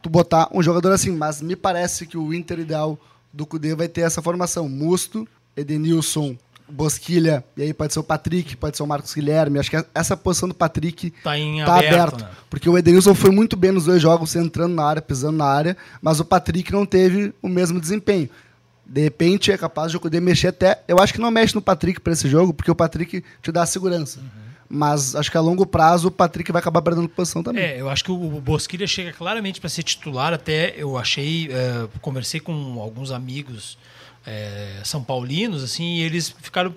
tu 0.03 0.09
botar 0.09 0.49
um 0.53 0.63
jogador 0.63 0.93
assim, 0.93 1.11
mas 1.11 1.41
me 1.41 1.57
parece 1.57 2.07
que 2.07 2.17
o 2.17 2.33
Inter 2.33 2.61
ideal 2.61 2.99
do 3.33 3.47
Cudê 3.47 3.75
vai 3.75 3.89
ter 3.89 4.03
essa 4.03 4.23
formação. 4.23 4.69
Musto, 4.69 5.27
Edenilson, 5.57 6.37
Bosquilha, 6.69 7.43
e 7.57 7.63
aí 7.63 7.73
pode 7.73 7.93
ser 7.93 8.01
o 8.01 8.05
Patrick, 8.05 8.57
pode 8.57 8.77
ser 8.77 8.83
o 8.83 8.87
Marcos 8.87 9.15
Guilherme. 9.15 9.59
Acho 9.59 9.71
que 9.71 9.85
essa 9.95 10.17
posição 10.17 10.49
do 10.49 10.55
Patrick 10.55 11.11
tá, 11.11 11.33
tá 11.65 11.77
aberto, 11.77 11.95
aberto 11.95 12.25
né? 12.25 12.31
porque 12.51 12.69
o 12.69 12.77
Edenilson 12.77 13.15
foi 13.15 13.31
muito 13.31 13.57
bem 13.57 13.73
nos 13.73 13.85
dois 13.85 14.03
jogos, 14.03 14.37
entrando 14.37 14.75
na 14.75 14.85
área, 14.85 15.03
pisando 15.03 15.39
na 15.39 15.47
área, 15.47 15.77
mas 16.03 16.21
o 16.21 16.25
Patrick 16.25 16.71
não 16.73 16.85
teve 16.85 17.33
o 17.41 17.49
mesmo 17.49 17.81
desempenho. 17.81 18.29
De 18.85 19.03
repente 19.03 19.53
é 19.53 19.59
capaz 19.59 19.91
de 19.91 19.99
o 19.99 20.01
Cudê 20.01 20.19
mexer 20.19 20.49
até. 20.49 20.83
Eu 20.89 20.99
acho 20.99 21.13
que 21.13 21.21
não 21.21 21.31
mexe 21.31 21.55
no 21.55 21.61
Patrick 21.61 22.01
para 22.01 22.13
esse 22.13 22.29
jogo, 22.29 22.55
porque 22.55 22.71
o 22.71 22.75
Patrick 22.75 23.23
te 23.43 23.53
dá 23.53 23.67
segurança. 23.67 24.21
Uhum. 24.21 24.27
Mas 24.69 25.15
acho 25.15 25.31
que 25.31 25.37
a 25.39 25.41
longo 25.41 25.65
prazo 25.65 26.09
o 26.09 26.11
Patrick 26.11 26.53
vai 26.53 26.61
acabar 26.61 26.83
perdendo 26.83 27.09
posição 27.09 27.43
também. 27.43 27.63
É, 27.63 27.81
eu 27.81 27.89
acho 27.89 28.05
que 28.05 28.13
o 28.13 28.41
Bosquilha 28.41 28.87
chega 28.87 29.13
claramente 29.13 29.61
para 29.61 29.71
ser 29.71 29.83
titular. 29.83 30.35
Até 30.35 30.75
eu 30.77 30.99
achei, 30.99 31.49
é, 31.51 31.89
conversei 32.03 32.39
com 32.39 32.79
alguns 32.79 33.11
amigos 33.11 33.79
é, 34.27 34.81
são 34.85 35.03
paulinos, 35.03 35.65
assim, 35.65 35.97
e 35.97 36.03
eles 36.03 36.35
ficaram. 36.43 36.75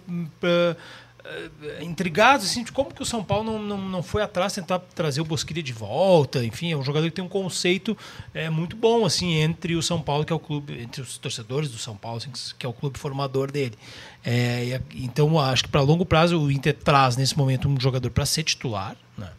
Uh, 1.23 1.83
intrigados 1.83 2.45
assim, 2.45 2.63
de 2.63 2.71
como 2.71 2.93
que 2.93 3.01
o 3.01 3.05
São 3.05 3.23
Paulo 3.23 3.43
não, 3.43 3.59
não, 3.61 3.77
não 3.77 4.03
foi 4.03 4.23
atrás 4.23 4.53
tentar 4.53 4.79
trazer 4.79 5.21
o 5.21 5.25
Bosquilha 5.25 5.61
de 5.61 5.71
volta. 5.71 6.43
Enfim, 6.43 6.71
é 6.71 6.77
um 6.77 6.83
jogador 6.83 7.05
que 7.05 7.15
tem 7.15 7.23
um 7.23 7.29
conceito 7.29 7.95
é, 8.33 8.49
muito 8.49 8.75
bom 8.75 9.05
assim 9.05 9.35
entre 9.35 9.75
o 9.75 9.83
São 9.83 10.01
Paulo, 10.01 10.25
que 10.25 10.33
é 10.33 10.35
o 10.35 10.39
clube, 10.39 10.81
entre 10.81 11.01
os 11.01 11.17
torcedores 11.17 11.69
do 11.69 11.77
São 11.77 11.95
Paulo, 11.95 12.17
assim, 12.17 12.31
que 12.57 12.65
é 12.65 12.69
o 12.69 12.73
clube 12.73 12.97
formador 12.97 13.51
dele. 13.51 13.75
É, 14.23 14.81
então, 14.95 15.39
acho 15.39 15.63
que 15.63 15.69
para 15.69 15.81
longo 15.81 16.05
prazo 16.05 16.39
o 16.39 16.51
Inter 16.51 16.75
traz 16.75 17.17
nesse 17.17 17.37
momento 17.37 17.67
um 17.67 17.79
jogador 17.79 18.09
para 18.11 18.25
ser 18.25 18.43
titular. 18.43 18.95
Né? 19.17 19.29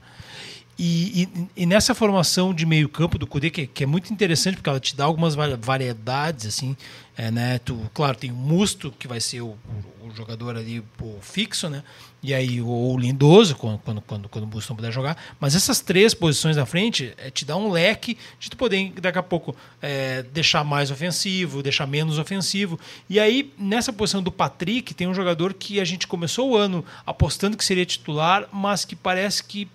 E, 0.78 1.22
e, 1.22 1.62
e, 1.62 1.66
nessa 1.66 1.94
formação 1.94 2.54
de 2.54 2.64
meio 2.64 2.88
campo 2.88 3.18
do 3.18 3.26
Cudê, 3.26 3.50
que, 3.50 3.66
que, 3.66 3.84
é 3.84 3.86
muito 3.86 4.12
interessante, 4.12 4.56
porque 4.56 4.70
ela 4.70 4.80
te 4.80 4.96
dá 4.96 5.04
algumas 5.04 5.34
variedades, 5.34 6.46
assim, 6.46 6.74
é, 7.16 7.30
né? 7.30 7.58
Tu, 7.58 7.78
claro, 7.92 8.16
tem 8.16 8.30
o 8.30 8.34
Musto, 8.34 8.92
que 8.98 9.06
vai 9.06 9.20
ser 9.20 9.42
o, 9.42 9.56
o, 10.00 10.10
jogador 10.14 10.56
ali 10.56 10.82
o 11.00 11.18
fixo, 11.20 11.68
né? 11.68 11.84
E 12.22 12.32
aí 12.32 12.60
o, 12.60 12.66
o 12.68 12.98
Lindoso, 12.98 13.54
quando, 13.54 13.78
quando, 13.80 14.00
quando, 14.00 14.28
quando 14.30 14.44
o 14.44 14.46
Musto 14.46 14.70
não 14.70 14.76
puder 14.76 14.90
jogar. 14.90 15.16
Mas 15.38 15.54
essas 15.54 15.80
três 15.80 16.14
posições 16.14 16.56
na 16.56 16.64
frente 16.64 17.12
é, 17.18 17.30
te 17.30 17.44
dá 17.44 17.54
um 17.54 17.70
leque 17.70 18.16
de 18.40 18.48
tu 18.48 18.56
poder, 18.56 18.92
daqui 18.92 19.18
a 19.18 19.22
pouco, 19.22 19.54
é, 19.80 20.22
deixar 20.22 20.64
mais 20.64 20.90
ofensivo, 20.90 21.62
deixar 21.62 21.86
menos 21.86 22.18
ofensivo. 22.18 22.80
E 23.10 23.20
aí, 23.20 23.52
nessa 23.58 23.92
posição 23.92 24.22
do 24.22 24.32
Patrick, 24.32 24.94
tem 24.94 25.06
um 25.06 25.14
jogador 25.14 25.52
que 25.52 25.80
a 25.80 25.84
gente 25.84 26.06
começou 26.06 26.50
o 26.50 26.56
ano 26.56 26.82
apostando 27.04 27.58
que 27.58 27.64
seria 27.64 27.84
titular, 27.84 28.48
mas 28.50 28.86
que 28.86 28.96
parece 28.96 29.44
que 29.44 29.68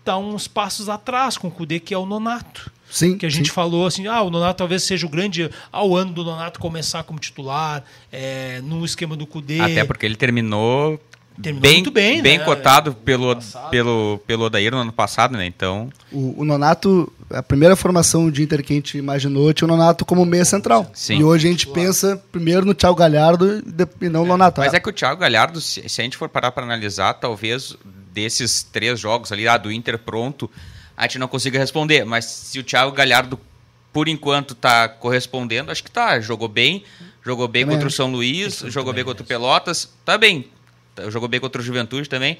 está 0.00 0.16
uns 0.16 0.48
passos 0.48 0.88
atrás 0.88 1.38
com 1.38 1.48
o 1.48 1.50
Cudê, 1.50 1.78
que 1.78 1.94
é 1.94 1.98
o 1.98 2.04
Nonato. 2.04 2.70
Sim, 2.90 3.16
que 3.16 3.24
a 3.24 3.30
gente 3.30 3.48
sim. 3.48 3.54
falou 3.54 3.86
assim, 3.86 4.08
ah, 4.08 4.20
o 4.20 4.30
Nonato 4.30 4.58
talvez 4.58 4.82
seja 4.82 5.06
o 5.06 5.08
grande 5.08 5.48
ao 5.70 5.96
ano 5.96 6.12
do 6.12 6.24
Nonato 6.24 6.58
começar 6.58 7.04
como 7.04 7.20
titular, 7.20 7.84
é, 8.10 8.60
no 8.64 8.84
esquema 8.84 9.14
do 9.14 9.26
Cudê. 9.26 9.60
Até 9.60 9.84
porque 9.84 10.04
ele 10.04 10.16
terminou, 10.16 11.00
Terminou 11.40 11.62
bem, 11.62 11.74
muito 11.74 11.90
bem, 11.92 12.20
bem 12.20 12.38
né? 12.38 12.44
cotado 12.44 12.92
pelo, 12.92 13.34
passado. 13.34 13.70
pelo, 13.70 14.20
pelo 14.26 14.44
Odair 14.44 14.72
no 14.72 14.78
ano 14.78 14.92
passado, 14.92 15.36
né? 15.36 15.46
Então, 15.46 15.88
O, 16.10 16.42
o 16.42 16.44
Nonato, 16.44 17.10
a 17.30 17.42
primeira 17.42 17.76
formação 17.76 18.28
de 18.28 18.42
Inter 18.42 18.62
que 18.62 18.72
a 18.72 18.76
gente 18.76 18.98
imaginou 18.98 19.52
tinha 19.52 19.66
o 19.66 19.70
Nonato 19.70 20.04
como 20.04 20.24
meia 20.26 20.44
central. 20.44 20.90
Sim. 20.92 21.18
E 21.18 21.24
hoje 21.24 21.46
a 21.46 21.50
gente 21.50 21.68
pensa 21.68 22.20
primeiro 22.32 22.66
no 22.66 22.74
Thiago 22.74 22.96
Galhardo 22.96 23.62
e 24.00 24.08
não 24.08 24.22
no 24.22 24.30
Nonato. 24.30 24.60
mas 24.60 24.74
é 24.74 24.80
que 24.80 24.88
o 24.88 24.92
Thiago 24.92 25.20
Galhardo, 25.20 25.60
se, 25.60 25.88
se 25.88 26.00
a 26.00 26.04
gente 26.04 26.16
for 26.16 26.28
parar 26.28 26.50
para 26.50 26.64
analisar, 26.64 27.14
talvez 27.14 27.76
desses 28.12 28.62
três 28.62 28.98
jogos 28.98 29.32
ali, 29.32 29.46
ah, 29.46 29.56
do 29.56 29.70
Inter 29.70 29.98
pronto, 29.98 30.50
a 30.96 31.02
gente 31.04 31.18
não 31.18 31.28
consiga 31.28 31.58
responder. 31.58 32.04
Mas 32.04 32.24
se 32.24 32.58
o 32.58 32.64
Thiago 32.64 32.92
Galhardo, 32.92 33.38
por 33.92 34.08
enquanto, 34.08 34.54
tá 34.54 34.88
correspondendo, 34.88 35.70
acho 35.70 35.82
que 35.82 35.90
tá. 35.90 36.20
Jogou 36.20 36.48
bem, 36.48 36.84
jogou 37.24 37.48
bem 37.48 37.62
Também 37.62 37.76
contra 37.76 37.88
o. 37.88 37.90
São 37.90 38.10
Luís, 38.10 38.58
jogou 38.66 38.92
bem 38.92 39.04
contra 39.04 39.22
o. 39.22 39.26
Pelotas, 39.26 39.92
tá 40.04 40.18
bem. 40.18 40.48
Tá, 40.94 41.08
Jogou 41.10 41.28
bem 41.28 41.40
contra 41.40 41.60
o 41.60 41.64
Juventude 41.64 42.08
também. 42.08 42.38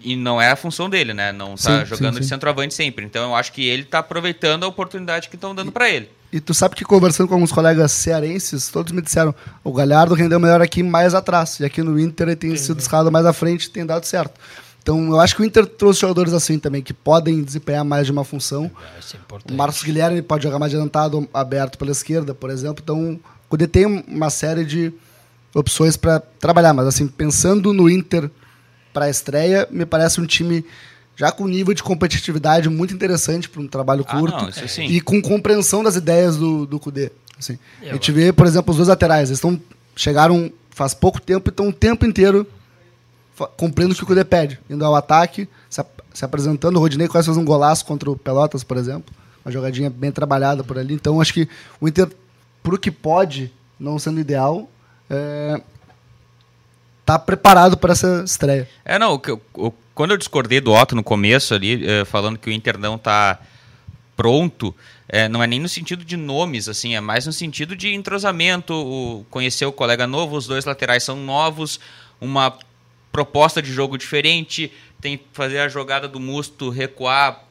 E 0.00 0.14
não 0.14 0.40
é 0.40 0.50
a 0.50 0.56
função 0.56 0.88
dele, 0.88 1.12
né? 1.12 1.32
Não 1.32 1.56
tá 1.56 1.80
Sim, 1.80 1.86
jogando 1.86 2.14
sim, 2.14 2.20
de 2.20 2.26
sim. 2.26 2.28
centroavante 2.30 2.72
sempre. 2.72 3.04
Então 3.04 3.30
eu 3.30 3.34
acho 3.34 3.52
que 3.52 3.66
ele 3.66 3.84
tá 3.84 3.98
aproveitando 3.98 4.62
a 4.62 4.68
oportunidade 4.68 5.28
que 5.28 5.34
estão 5.34 5.52
dando 5.52 5.72
para 5.72 5.90
ele. 5.90 6.08
E 6.32 6.40
tu 6.40 6.54
sabe 6.54 6.74
que 6.74 6.84
conversando 6.84 7.28
com 7.28 7.34
alguns 7.34 7.52
colegas 7.52 7.92
cearenses, 7.92 8.68
todos 8.68 8.92
me 8.92 9.02
disseram 9.02 9.34
o 9.62 9.72
Galhardo 9.72 10.14
rendeu 10.14 10.40
melhor 10.40 10.62
aqui 10.62 10.82
mais 10.82 11.12
atrás. 11.12 11.58
E 11.60 11.64
aqui 11.64 11.82
no 11.82 11.98
Inter 11.98 12.28
ele 12.28 12.36
tem 12.36 12.56
sido 12.56 12.78
escalado 12.78 13.10
mais 13.10 13.26
à 13.26 13.32
frente 13.32 13.64
e 13.64 13.70
tem 13.70 13.84
dado 13.84 14.04
certo. 14.04 14.40
Então 14.84 15.08
eu 15.08 15.18
acho 15.18 15.34
que 15.34 15.40
o 15.40 15.44
Inter 15.46 15.64
trouxe 15.64 16.02
jogadores 16.02 16.34
assim 16.34 16.58
também, 16.58 16.82
que 16.82 16.92
podem 16.92 17.42
desempenhar 17.42 17.82
mais 17.86 18.04
de 18.04 18.12
uma 18.12 18.22
função. 18.22 18.70
Isso 19.00 19.16
é 19.16 19.18
O 19.18 19.22
importante. 19.22 19.56
Marcos 19.56 19.82
Guilherme 19.82 20.20
pode 20.20 20.44
jogar 20.44 20.58
mais 20.58 20.74
adiantado, 20.74 21.26
aberto 21.32 21.78
pela 21.78 21.90
esquerda, 21.90 22.34
por 22.34 22.50
exemplo. 22.50 22.82
Então, 22.84 23.12
o 23.14 23.20
Cudê 23.48 23.66
tem 23.66 23.86
uma 24.06 24.28
série 24.28 24.62
de 24.62 24.92
opções 25.54 25.96
para 25.96 26.20
trabalhar. 26.20 26.74
Mas, 26.74 26.86
assim, 26.86 27.06
pensando 27.08 27.72
no 27.72 27.88
Inter 27.88 28.30
para 28.92 29.06
a 29.06 29.10
estreia, 29.10 29.66
me 29.70 29.86
parece 29.86 30.20
um 30.20 30.26
time 30.26 30.62
já 31.16 31.32
com 31.32 31.46
nível 31.46 31.72
de 31.72 31.82
competitividade 31.82 32.68
muito 32.68 32.92
interessante 32.92 33.48
para 33.48 33.62
um 33.62 33.66
trabalho 33.66 34.04
Ah, 34.06 34.18
curto. 34.18 34.36
não, 34.36 34.48
isso 34.50 34.68
sim. 34.68 34.84
E 34.84 35.00
com 35.00 35.22
compreensão 35.22 35.82
das 35.82 35.96
ideias 35.96 36.36
do, 36.36 36.66
do. 36.66 36.78
Assim, 37.38 37.58
É, 37.82 37.88
a 37.90 37.92
gente 37.94 38.12
vê, 38.12 38.34
por 38.34 38.46
exemplo, 38.46 38.70
os 38.70 38.76
dois 38.76 38.88
laterais. 38.90 39.30
Eles 39.30 39.38
estão 39.38 39.58
chegaram 39.96 40.52
faz 40.70 40.92
pouco 40.92 41.20
tempo 41.22 41.48
e 41.48 41.50
estão 41.50 41.68
o 41.68 41.72
tempo 41.72 42.04
inteiro 42.04 42.46
cumprindo 43.56 43.92
o 43.92 43.96
que 43.96 44.02
o 44.02 44.06
Cudê 44.06 44.24
pede. 44.24 44.58
Indo 44.68 44.84
ao 44.84 44.94
ataque, 44.94 45.48
se, 45.68 45.80
ap- 45.80 46.00
se 46.12 46.24
apresentando. 46.24 46.76
O 46.76 46.80
Rodinei 46.80 47.08
quase 47.08 47.26
fez 47.26 47.36
um 47.36 47.44
golaço 47.44 47.84
contra 47.84 48.10
o 48.10 48.16
Pelotas, 48.16 48.62
por 48.64 48.76
exemplo. 48.76 49.14
Uma 49.44 49.52
jogadinha 49.52 49.90
bem 49.90 50.10
trabalhada 50.12 50.62
por 50.64 50.78
ali. 50.78 50.94
Então, 50.94 51.20
acho 51.20 51.32
que 51.34 51.48
o 51.80 51.86
Inter, 51.88 52.08
pro 52.62 52.78
que 52.78 52.90
pode, 52.90 53.52
não 53.78 53.98
sendo 53.98 54.20
ideal, 54.20 54.68
é, 55.10 55.60
tá 57.04 57.18
preparado 57.18 57.76
para 57.76 57.92
essa 57.92 58.22
estreia. 58.24 58.68
É, 58.84 58.98
não, 58.98 59.20
quando 59.94 60.12
eu 60.12 60.16
discordei 60.16 60.60
do 60.60 60.72
Otto 60.72 60.94
no 60.96 61.02
começo 61.04 61.54
ali, 61.54 61.86
eh, 61.86 62.04
falando 62.04 62.38
que 62.38 62.48
o 62.48 62.52
Inter 62.52 62.78
não 62.78 62.96
tá 62.96 63.38
pronto, 64.16 64.74
eh, 65.08 65.28
não 65.28 65.42
é 65.42 65.46
nem 65.46 65.60
no 65.60 65.68
sentido 65.68 66.04
de 66.04 66.16
nomes, 66.16 66.68
assim, 66.68 66.94
é 66.94 67.00
mais 67.00 67.26
no 67.26 67.32
sentido 67.32 67.76
de 67.76 67.92
entrosamento, 67.94 68.72
o- 68.72 69.26
conhecer 69.30 69.66
o 69.66 69.72
colega 69.72 70.06
novo, 70.06 70.36
os 70.36 70.46
dois 70.46 70.64
laterais 70.64 71.02
são 71.02 71.16
novos, 71.16 71.78
uma 72.20 72.56
proposta 73.14 73.62
de 73.62 73.72
jogo 73.72 73.96
diferente, 73.96 74.72
tem 75.00 75.16
que 75.16 75.24
fazer 75.32 75.60
a 75.60 75.68
jogada 75.68 76.08
do 76.08 76.18
Musto 76.18 76.68
recuar, 76.68 77.44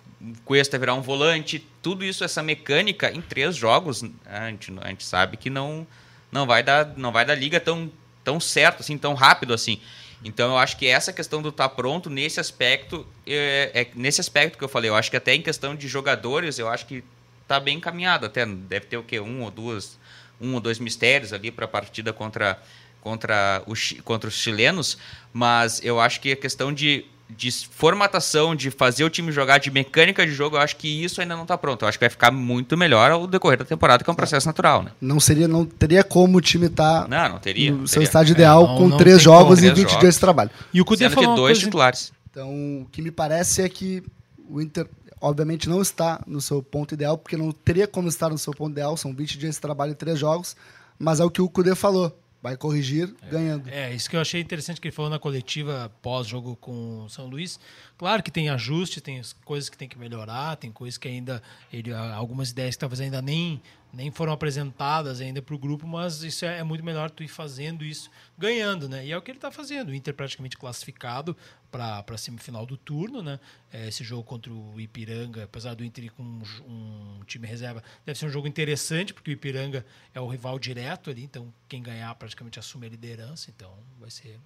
Cuesta 0.43 0.77
virar 0.77 0.93
um 0.93 1.01
volante, 1.01 1.65
tudo 1.81 2.03
isso, 2.03 2.21
essa 2.21 2.43
mecânica, 2.43 3.09
em 3.09 3.21
três 3.21 3.55
jogos, 3.55 4.03
a 4.25 4.49
gente, 4.49 4.73
a 4.81 4.89
gente 4.89 5.05
sabe 5.05 5.37
que 5.37 5.49
não, 5.49 5.87
não, 6.29 6.45
vai 6.45 6.63
dar, 6.63 6.93
não 6.97 7.13
vai 7.13 7.23
dar 7.23 7.35
liga 7.35 7.61
tão, 7.61 7.89
tão 8.25 8.41
certo, 8.41 8.81
assim, 8.81 8.97
tão 8.97 9.13
rápido 9.13 9.53
assim. 9.53 9.79
Então 10.21 10.51
eu 10.51 10.57
acho 10.57 10.75
que 10.75 10.85
essa 10.85 11.13
questão 11.13 11.41
do 11.41 11.47
estar 11.47 11.69
pronto 11.69 12.09
nesse 12.09 12.41
aspecto 12.41 13.07
é, 13.25 13.71
é 13.73 13.87
nesse 13.95 14.19
aspecto 14.19 14.57
que 14.57 14.63
eu 14.65 14.69
falei. 14.69 14.89
Eu 14.89 14.95
acho 14.95 15.09
que 15.09 15.17
até 15.17 15.33
em 15.33 15.41
questão 15.41 15.75
de 15.75 15.87
jogadores, 15.87 16.59
eu 16.59 16.67
acho 16.67 16.85
que 16.85 17.03
tá 17.47 17.57
bem 17.57 17.77
encaminhado. 17.77 18.25
Até 18.25 18.45
deve 18.45 18.85
ter 18.87 18.97
o 18.97 19.03
quê? 19.03 19.19
Um 19.19 19.43
ou 19.43 19.51
duas, 19.51 19.97
um 20.41 20.55
ou 20.55 20.59
dois 20.59 20.77
mistérios 20.79 21.31
ali 21.31 21.51
para 21.51 21.65
a 21.65 21.69
partida 21.69 22.11
contra 22.11 22.61
contra, 23.03 23.61
o, 23.67 23.73
contra 24.03 24.27
os 24.29 24.35
chilenos. 24.35 24.97
Mas 25.33 25.81
eu 25.83 25.99
acho 25.99 26.21
que 26.21 26.31
a 26.31 26.35
questão 26.35 26.71
de, 26.71 27.05
de 27.29 27.51
formatação, 27.51 28.55
de 28.55 28.71
fazer 28.71 29.03
o 29.03 29.09
time 29.09 29.31
jogar, 29.31 29.57
de 29.57 29.69
mecânica 29.71 30.25
de 30.25 30.31
jogo, 30.31 30.55
eu 30.55 30.61
acho 30.61 30.75
que 30.77 30.87
isso 31.03 31.19
ainda 31.21 31.35
não 31.35 31.41
está 31.43 31.57
pronto. 31.57 31.83
Eu 31.83 31.89
acho 31.89 31.97
que 31.97 32.03
vai 32.05 32.09
ficar 32.09 32.31
muito 32.31 32.77
melhor 32.77 33.11
ao 33.11 33.27
decorrer 33.27 33.57
da 33.59 33.65
temporada, 33.65 34.03
que 34.03 34.09
é 34.09 34.13
um 34.13 34.15
processo 34.15 34.47
natural, 34.47 34.83
né? 34.83 34.91
Não 35.01 35.19
seria, 35.19 35.47
não 35.47 35.65
teria 35.65 36.03
como 36.03 36.37
o 36.37 36.41
time 36.41 36.67
estar 36.67 37.07
Não, 37.09 37.29
não 37.29 37.39
teria. 37.39 37.71
no 37.71 37.79
não 37.79 37.87
seu 37.87 37.95
teria. 37.95 38.05
estádio 38.07 38.31
É, 38.31 38.35
ideal 38.35 38.67
não- 38.67 38.77
com 38.77 38.87
não 38.89 38.97
três 38.97 39.21
jogos 39.21 39.59
como. 39.59 39.67
e 39.67 39.71
Três 39.73 39.91
20 39.91 39.99
dias 39.99 40.13
de 40.15 40.19
trabalho. 40.19 40.51
E 40.73 40.79
o 40.81 40.85
Cudê 40.85 41.05
Sendo 41.05 41.09
que 41.09 41.15
falou 41.15 41.29
uma 41.31 41.35
dois 41.35 41.57
coisa- 41.57 41.65
titulares. 41.65 42.13
Então, 42.31 42.49
o 42.81 42.87
que 42.91 43.01
me 43.01 43.11
parece 43.11 43.61
é 43.61 43.69
que 43.69 44.01
o 44.49 44.59
Inter, 44.61 44.87
obviamente, 45.21 45.69
não 45.69 45.81
está 45.81 46.19
no 46.25 46.41
seu 46.41 46.63
ponto 46.63 46.93
ideal, 46.93 47.17
porque 47.17 47.37
não 47.37 47.51
teria 47.51 47.87
como 47.87 48.07
estar 48.07 48.29
no 48.29 48.37
seu 48.37 48.53
ponto 48.53 48.71
ideal. 48.71 48.95
São 48.97 49.13
20 49.13 49.37
dias 49.37 49.55
de 49.55 49.61
trabalho 49.61 49.91
e 49.91 49.95
três 49.95 50.17
jogos. 50.19 50.55
Mas 50.99 51.19
é 51.19 51.23
o 51.23 51.29
que 51.29 51.41
o 51.41 51.49
Cudê 51.49 51.75
falou. 51.75 52.15
Vai 52.43 52.57
corrigir 52.57 53.15
ganhando. 53.31 53.69
É, 53.69 53.95
isso 53.95 54.09
que 54.09 54.17
eu 54.17 54.19
achei 54.19 54.41
interessante 54.41 54.81
que 54.81 54.89
ele 54.89 54.93
falou 54.93 55.09
na 55.09 55.17
coletiva 55.17 55.89
pós-jogo 56.01 56.57
com 56.57 57.05
o 57.05 57.09
São 57.09 57.25
Luís. 57.25 57.57
Claro 58.03 58.21
que 58.21 58.29
tem 58.29 58.49
ajuste, 58.49 58.99
tem 58.99 59.17
as 59.17 59.31
coisas 59.31 59.69
que 59.69 59.77
tem 59.77 59.87
que 59.87 59.97
melhorar, 59.97 60.57
tem 60.57 60.69
coisas 60.69 60.97
que 60.97 61.07
ainda. 61.07 61.41
Ele, 61.71 61.93
algumas 61.93 62.49
ideias 62.49 62.75
que 62.75 62.79
talvez 62.81 62.99
ainda 62.99 63.21
nem, 63.21 63.61
nem 63.93 64.11
foram 64.11 64.33
apresentadas 64.33 65.21
ainda 65.21 65.41
para 65.41 65.55
o 65.55 65.57
grupo, 65.57 65.87
mas 65.87 66.21
isso 66.21 66.43
é, 66.43 66.59
é 66.59 66.63
muito 66.63 66.83
melhor 66.83 67.09
tu 67.09 67.23
ir 67.23 67.29
fazendo 67.29 67.85
isso 67.85 68.11
ganhando, 68.37 68.89
né? 68.89 69.05
E 69.05 69.13
é 69.13 69.17
o 69.17 69.21
que 69.21 69.31
ele 69.31 69.37
está 69.37 69.49
fazendo. 69.49 69.87
O 69.87 69.95
Inter 69.95 70.13
praticamente 70.13 70.57
classificado 70.57 71.33
para 71.71 72.03
a 72.05 72.17
semifinal 72.17 72.65
do 72.65 72.75
turno, 72.75 73.23
né? 73.23 73.39
É, 73.71 73.87
esse 73.87 74.03
jogo 74.03 74.25
contra 74.25 74.51
o 74.51 74.81
Ipiranga, 74.81 75.45
apesar 75.45 75.73
do 75.73 75.85
Inter 75.85 76.03
ir 76.03 76.09
com 76.09 76.23
um, 76.23 76.43
um 76.67 77.23
time 77.25 77.47
reserva, 77.47 77.81
deve 78.05 78.19
ser 78.19 78.25
um 78.25 78.29
jogo 78.29 78.49
interessante, 78.49 79.13
porque 79.13 79.31
o 79.31 79.33
Ipiranga 79.33 79.85
é 80.13 80.19
o 80.19 80.27
rival 80.27 80.59
direto 80.59 81.09
ali, 81.09 81.23
então 81.23 81.53
quem 81.69 81.81
ganhar 81.81 82.13
praticamente 82.15 82.59
assume 82.59 82.85
a 82.85 82.89
liderança, 82.89 83.49
então 83.49 83.73
vai 83.97 84.11
ser, 84.11 84.41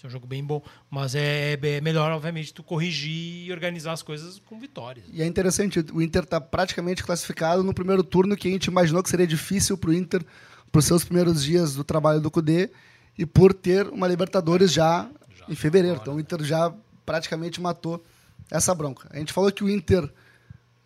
ser 0.00 0.06
um 0.06 0.10
jogo 0.10 0.26
bem 0.26 0.44
bom. 0.44 0.62
Mas 0.88 1.14
é, 1.14 1.58
é 1.60 1.80
melhor, 1.80 2.10
obviamente, 2.12 2.54
tu 2.54 2.62
corrigir 2.62 3.46
e 3.46 3.52
organizar 3.52 3.92
as 3.92 4.02
coisas 4.02 4.38
com 4.38 4.58
vitórias. 4.58 5.04
E 5.12 5.20
é 5.20 5.26
interessante, 5.26 5.84
o 5.92 6.00
Inter 6.00 6.22
está 6.22 6.40
praticamente 6.40 7.02
classificado 7.02 7.64
no 7.64 7.74
primeiro 7.74 8.04
turno 8.04 8.36
que 8.36 8.46
a 8.46 8.50
gente 8.50 8.66
imaginou 8.66 9.02
que 9.02 9.10
seria 9.10 9.26
difícil 9.26 9.76
para 9.76 9.90
o 9.90 9.92
Inter, 9.92 10.24
para 10.70 10.78
os 10.78 10.84
seus 10.84 11.04
primeiros 11.04 11.42
dias 11.42 11.74
do 11.74 11.82
trabalho 11.82 12.20
do 12.20 12.30
Cudê, 12.30 12.70
e 13.18 13.26
por 13.26 13.52
ter 13.52 13.88
uma 13.88 14.06
Libertadores 14.06 14.72
já, 14.72 15.10
em 15.48 15.56
fevereiro. 15.56 15.98
Então 16.00 16.14
o 16.14 16.20
Inter 16.20 16.44
já 16.44 16.72
praticamente 17.04 17.60
matou 17.60 18.04
essa 18.50 18.72
bronca. 18.74 19.08
A 19.10 19.18
gente 19.18 19.32
falou 19.32 19.50
que 19.50 19.64
o 19.64 19.68
Inter 19.68 20.08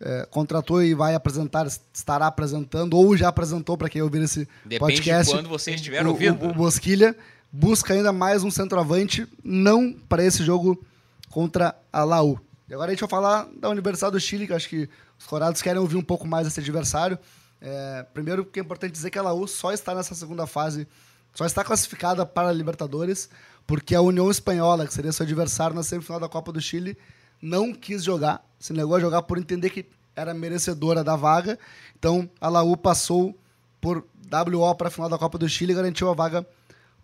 eh, 0.01 0.27
contratou 0.31 0.81
e 0.81 0.95
vai 0.95 1.13
apresentar, 1.13 1.67
estará 1.93 2.25
apresentando, 2.25 2.97
ou 2.97 3.15
já 3.15 3.27
apresentou 3.27 3.77
para 3.77 3.87
quem 3.87 4.01
ouvir 4.01 4.23
esse 4.23 4.47
Depende 4.65 4.79
podcast. 4.79 5.31
de 5.31 5.37
quando 5.37 5.49
você 5.49 5.71
estiver 5.75 6.03
o, 6.05 6.09
ouvindo. 6.09 6.43
O, 6.43 6.49
o 6.49 6.53
Bosquilha 6.53 7.15
busca 7.53 7.93
ainda 7.93 8.11
mais 8.11 8.43
um 8.43 8.49
centroavante, 8.49 9.27
não 9.43 9.93
para 9.93 10.25
esse 10.25 10.43
jogo 10.43 10.83
contra 11.29 11.75
a 11.93 12.03
Laú. 12.03 12.39
E 12.67 12.73
agora 12.73 12.89
a 12.89 12.93
gente 12.93 13.01
vai 13.01 13.09
falar 13.09 13.47
da 13.55 13.69
Universidade 13.69 14.13
do 14.13 14.19
Chile, 14.19 14.47
que 14.47 14.53
acho 14.53 14.67
que 14.67 14.89
os 15.19 15.27
colorados 15.27 15.61
querem 15.61 15.79
ouvir 15.79 15.95
um 15.95 16.01
pouco 16.01 16.27
mais 16.27 16.47
desse 16.47 16.59
adversário. 16.59 17.19
É, 17.61 18.03
primeiro, 18.11 18.43
que 18.43 18.59
é 18.59 18.63
importante 18.63 18.91
dizer 18.91 19.11
que 19.11 19.19
a 19.19 19.21
Laú 19.21 19.47
só 19.47 19.71
está 19.71 19.93
nessa 19.93 20.15
segunda 20.15 20.47
fase 20.47 20.87
só 21.33 21.45
está 21.45 21.63
classificada 21.63 22.25
para 22.25 22.49
a 22.49 22.51
Libertadores 22.51 23.29
porque 23.65 23.95
a 23.95 24.01
União 24.01 24.29
Espanhola, 24.29 24.85
que 24.85 24.93
seria 24.93 25.11
seu 25.11 25.23
adversário 25.23 25.75
na 25.75 25.83
semifinal 25.83 26.19
da 26.19 26.29
Copa 26.29 26.51
do 26.51 26.61
Chile, 26.61 26.97
não 27.41 27.73
quis 27.73 28.03
jogar, 28.03 28.45
se 28.59 28.73
negou 28.73 28.95
a 28.95 28.99
jogar 28.99 29.23
por 29.23 29.37
entender 29.37 29.69
que 29.69 29.85
era 30.15 30.33
merecedora 30.33 31.03
da 31.03 31.15
vaga. 31.15 31.57
Então 31.97 32.29
a 32.39 32.49
Laú 32.49 32.77
passou 32.77 33.35
por 33.81 34.05
WO 34.31 34.75
para 34.75 34.89
a 34.89 34.91
final 34.91 35.09
da 35.09 35.17
Copa 35.17 35.37
do 35.37 35.49
Chile 35.49 35.73
e 35.73 35.75
garantiu 35.75 36.09
a 36.09 36.13
vaga 36.13 36.45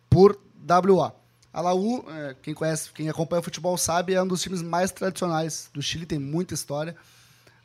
por 0.09 0.39
WO. 0.67 1.11
A 1.51 1.61
Laú, 1.61 2.05
é, 2.09 2.35
quem 2.41 2.53
conhece, 2.53 2.91
quem 2.93 3.09
acompanha 3.09 3.39
o 3.39 3.43
futebol 3.43 3.77
sabe, 3.77 4.13
é 4.13 4.21
um 4.21 4.27
dos 4.27 4.41
times 4.41 4.61
mais 4.61 4.91
tradicionais 4.91 5.69
do 5.73 5.81
Chile, 5.81 6.05
tem 6.05 6.19
muita 6.19 6.53
história, 6.53 6.95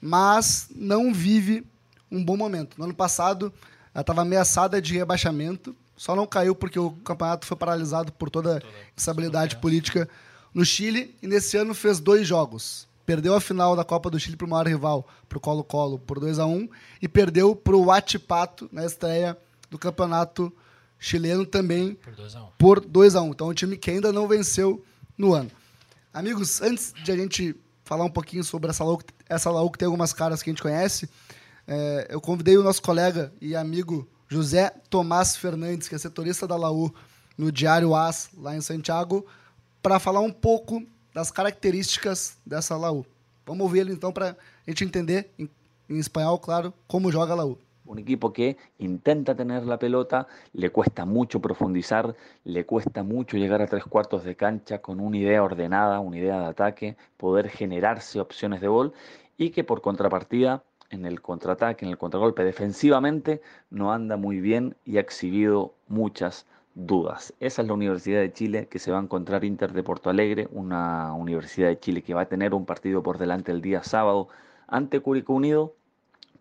mas 0.01 0.69
não 0.75 1.13
vive 1.13 1.67
um 2.11 2.25
bom 2.25 2.37
momento. 2.37 2.79
No 2.79 2.85
ano 2.85 2.95
passado, 2.95 3.53
ela 3.95 4.01
estava 4.01 4.23
ameaçada 4.23 4.81
de 4.81 4.95
rebaixamento, 4.95 5.77
só 5.97 6.17
não 6.17 6.27
caiu 6.27 6.55
porque 6.55 6.79
o 6.79 6.91
campeonato 6.91 7.47
foi 7.47 7.57
paralisado 7.57 8.11
por 8.13 8.31
toda 8.31 8.59
a 8.59 8.63
instabilidade 8.97 9.57
política 9.57 10.09
no 10.53 10.65
Chile, 10.65 11.15
e 11.23 11.27
nesse 11.27 11.57
ano 11.57 11.75
fez 11.75 12.01
dois 12.01 12.27
jogos. 12.27 12.87
Perdeu 13.05 13.35
a 13.35 13.41
final 13.41 13.77
da 13.77 13.85
Copa 13.85 14.09
do 14.09 14.19
Chile 14.19 14.37
para 14.37 14.47
o 14.47 14.51
maior 14.51 14.67
rival, 14.67 15.07
para 15.29 15.37
o 15.37 15.41
Colo-Colo, 15.41 15.99
por 15.99 16.19
2 16.19 16.39
a 16.39 16.47
1 16.47 16.69
e 17.03 17.09
perdeu 17.09 17.55
para 17.55 17.77
o 17.77 17.85
Huachipato 17.85 18.69
na 18.73 18.87
estreia 18.87 19.37
do 19.71 19.79
campeonato 19.79 20.51
chileno 21.05 21.45
também 21.45 21.95
Por 21.97 22.15
2 22.15 22.35
a 22.35 22.43
1 22.43 22.49
por 22.57 22.81
2 22.81 23.15
a 23.15 23.21
1 23.23 23.31
Então, 23.31 23.49
um 23.49 23.55
time 23.55 23.77
que 23.77 23.91
ainda 23.91 24.11
não 24.11 24.27
venceu 24.27 24.83
no 25.19 25.35
ano. 25.35 25.51
Amigos, 26.13 26.63
antes 26.63 26.95
de 27.05 27.13
a 27.13 27.17
gente 27.17 27.55
falar 27.85 28.05
um 28.05 28.11
pouquinho 28.11 28.43
sobre 28.43 28.71
essa 28.71 28.83
Laú, 28.83 28.99
essa 29.29 29.51
Laú 29.51 29.71
que 29.71 29.79
tem 29.79 29.87
algumas 29.87 30.13
caras 30.13 30.43
que 30.43 30.49
a 30.49 30.53
gente 30.53 30.63
conhece, 30.63 31.09
é, 31.69 32.07
eu 32.09 32.21
convidei 32.21 32.57
o 32.57 32.63
nosso 32.63 32.81
colega 32.81 33.33
e 33.41 33.55
amigo 33.55 34.09
José 34.29 34.73
Tomás 34.89 35.37
Fernandes, 35.37 35.89
que 35.89 35.95
é 35.95 35.99
setorista 35.99 36.49
da 36.49 36.57
Laú 36.57 36.93
no 37.37 37.53
Diário 37.53 37.95
AS, 37.95 38.31
lá 38.39 38.57
em 38.57 38.61
Santiago, 38.63 39.27
para 39.83 39.99
falar 39.99 40.21
um 40.21 40.33
pouco 40.33 40.83
das 41.13 41.31
características 41.31 42.39
dessa 42.47 42.77
Laú. 42.77 43.05
Vamos 43.45 43.63
ouvir 43.63 43.81
ele 43.81 43.93
então 43.93 44.11
para 44.11 44.31
a 44.31 44.71
gente 44.71 44.85
entender, 44.85 45.31
em, 45.39 45.51
em 45.89 45.99
espanhol, 45.99 46.39
claro, 46.39 46.73
como 46.89 47.13
joga 47.13 47.35
a 47.35 47.37
Laú. 47.37 47.59
Un 47.87 47.99
equipo 47.99 48.33
que 48.33 48.57
intenta 48.79 49.35
tener 49.35 49.65
la 49.67 49.79
pelota, 49.79 50.27
le 50.53 50.71
cuesta 50.71 51.05
mucho 51.05 51.41
profundizar, 51.41 52.17
le 52.45 52.65
cuesta 52.65 53.03
mucho 53.03 53.37
llegar 53.37 53.61
a 53.61 53.67
tres 53.67 53.85
cuartos 53.85 54.25
de 54.25 54.37
cancha 54.37 54.81
con 54.81 55.01
una 55.01 55.19
idea 55.19 55.43
ordenada, 55.43 56.01
una 56.01 56.17
idea 56.17 56.41
de 56.41 56.47
ataque, 56.47 56.97
poder 57.19 57.51
generarse 57.51 58.21
opciones 58.21 58.63
de 58.63 58.69
gol 58.69 58.95
y 59.37 59.51
que 59.51 59.65
por 59.65 59.83
contrapartida 59.83 60.63
en 60.91 61.05
el 61.05 61.21
contraataque, 61.21 61.85
en 61.85 61.91
el 61.91 61.99
contragolpe 61.99 62.45
defensivamente 62.45 63.43
no 63.71 63.93
anda 63.93 64.17
muy 64.17 64.41
bien 64.41 64.77
y 64.85 64.97
ha 64.97 65.01
exhibido 65.01 65.75
muchas 65.89 66.47
dudas. 66.75 67.35
Esa 67.41 67.63
es 67.63 67.69
la 67.69 67.75
Universidad 67.75 68.21
de 68.21 68.33
Chile 68.33 68.69
que 68.69 68.79
se 68.79 68.93
va 68.93 68.99
a 68.99 69.03
encontrar 69.03 69.45
Inter 69.45 69.73
de 69.73 69.83
Porto 69.83 70.11
Alegre, 70.11 70.49
una 70.53 71.13
Universidad 71.15 71.69
de 71.69 71.79
Chile 71.79 72.03
que 72.03 72.15
va 72.15 72.23
a 72.23 72.29
tener 72.29 72.55
un 72.55 72.65
partido 72.65 73.03
por 73.03 73.19
delante 73.19 73.53
el 73.53 73.61
día 73.61 73.83
sábado 73.83 74.29
ante 74.67 75.01
Curicó 75.01 75.35
Unido 75.35 75.75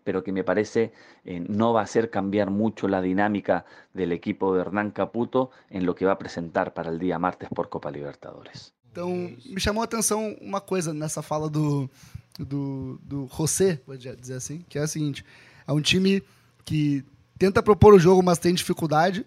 pero 0.04 0.22
que 0.22 0.32
me 0.32 0.44
parece 0.44 0.92
eh, 1.24 1.40
no 1.40 1.72
va 1.72 1.80
a 1.80 1.84
hacer 1.84 2.10
cambiar 2.10 2.50
mucho 2.50 2.86
la 2.86 3.00
dinámica 3.00 3.64
del 3.92 4.12
equipo 4.12 4.54
de 4.54 4.60
Hernán 4.60 4.90
Caputo 4.90 5.50
en 5.70 5.86
lo 5.86 5.94
que 5.94 6.04
va 6.04 6.12
a 6.12 6.18
presentar 6.18 6.74
para 6.74 6.90
el 6.90 6.98
día 6.98 7.18
martes 7.18 7.48
por 7.48 7.68
Copa 7.68 7.90
Libertadores. 7.90 8.72
Então, 8.92 9.08
me 9.46 9.60
chamou 9.60 9.82
a 9.82 9.86
atenção 9.86 10.36
uma 10.40 10.60
coisa 10.60 10.94
nessa 10.94 11.20
fala 11.20 11.50
do, 11.50 11.90
do, 12.38 13.00
do 13.02 13.26
José, 13.26 13.80
vou 13.84 13.96
dizer 13.96 14.34
assim, 14.34 14.64
que 14.68 14.78
é 14.78 14.82
a 14.82 14.86
seguinte: 14.86 15.24
é 15.66 15.72
um 15.72 15.80
time 15.80 16.22
que 16.64 17.04
tenta 17.36 17.60
propor 17.60 17.94
o 17.94 17.98
jogo, 17.98 18.22
mas 18.22 18.38
tem 18.38 18.54
dificuldade. 18.54 19.26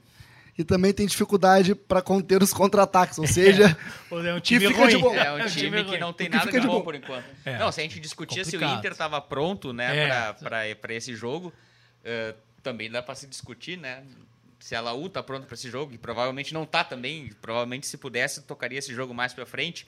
E 0.58 0.64
também 0.64 0.92
tem 0.92 1.06
dificuldade 1.06 1.76
para 1.76 2.02
conter 2.02 2.42
os 2.42 2.52
contra-ataques, 2.52 3.20
ou 3.20 3.28
seja, 3.28 3.78
É 4.12 4.34
um 4.34 4.36
que 4.36 4.42
time 4.42 4.68
fica 4.68 4.88
de 4.88 4.96
ruim. 4.96 5.02
bom. 5.04 5.14
É 5.16 5.32
um 5.34 5.38
É 5.40 5.46
um 5.46 5.48
time, 5.48 5.62
time 5.70 5.84
que 5.84 5.90
ruim. 5.92 6.00
não 6.00 6.12
tem 6.14 6.28
Que 6.28 6.34
nada 6.36 6.46
fica 6.48 6.58
de 6.60 6.66
de 6.66 6.68
bom 6.68 6.80
bom. 6.80 6.84
por 6.84 6.96
enquanto. 6.96 7.26
É. 7.46 7.58
Não, 7.60 7.72
se 7.72 7.80
a 7.80 7.84
gente 7.84 8.00
discutir 8.00 8.44
se 8.46 8.58
o. 8.58 8.64
Inter 8.64 8.92
estava 8.92 9.22
pronto, 9.22 9.72
né, 9.72 10.08
É. 10.08 10.34
para 10.76 10.94
esse 10.96 11.16
jogo, 11.16 11.54
eh, 12.04 12.34
também 12.64 12.90
dá 12.90 13.04
para 13.04 13.14
se 13.14 13.28
discutir, 13.28 13.78
né? 13.78 14.04
Se 14.60 14.76
a 14.76 14.82
Laú 14.82 15.08
tá 15.08 15.22
pronta 15.22 15.46
para 15.46 15.54
esse 15.54 15.70
jogo, 15.70 15.94
e 15.94 15.98
provavelmente 16.00 16.52
não 16.54 16.66
tá 16.66 16.84
também, 16.84 17.30
provavelmente 17.40 17.86
se 17.86 17.96
pudesse 17.98 18.42
tocaria 18.42 18.80
esse 18.80 18.94
jogo 18.96 19.14
mais 19.14 19.34
para 19.34 19.46
frente. 19.46 19.88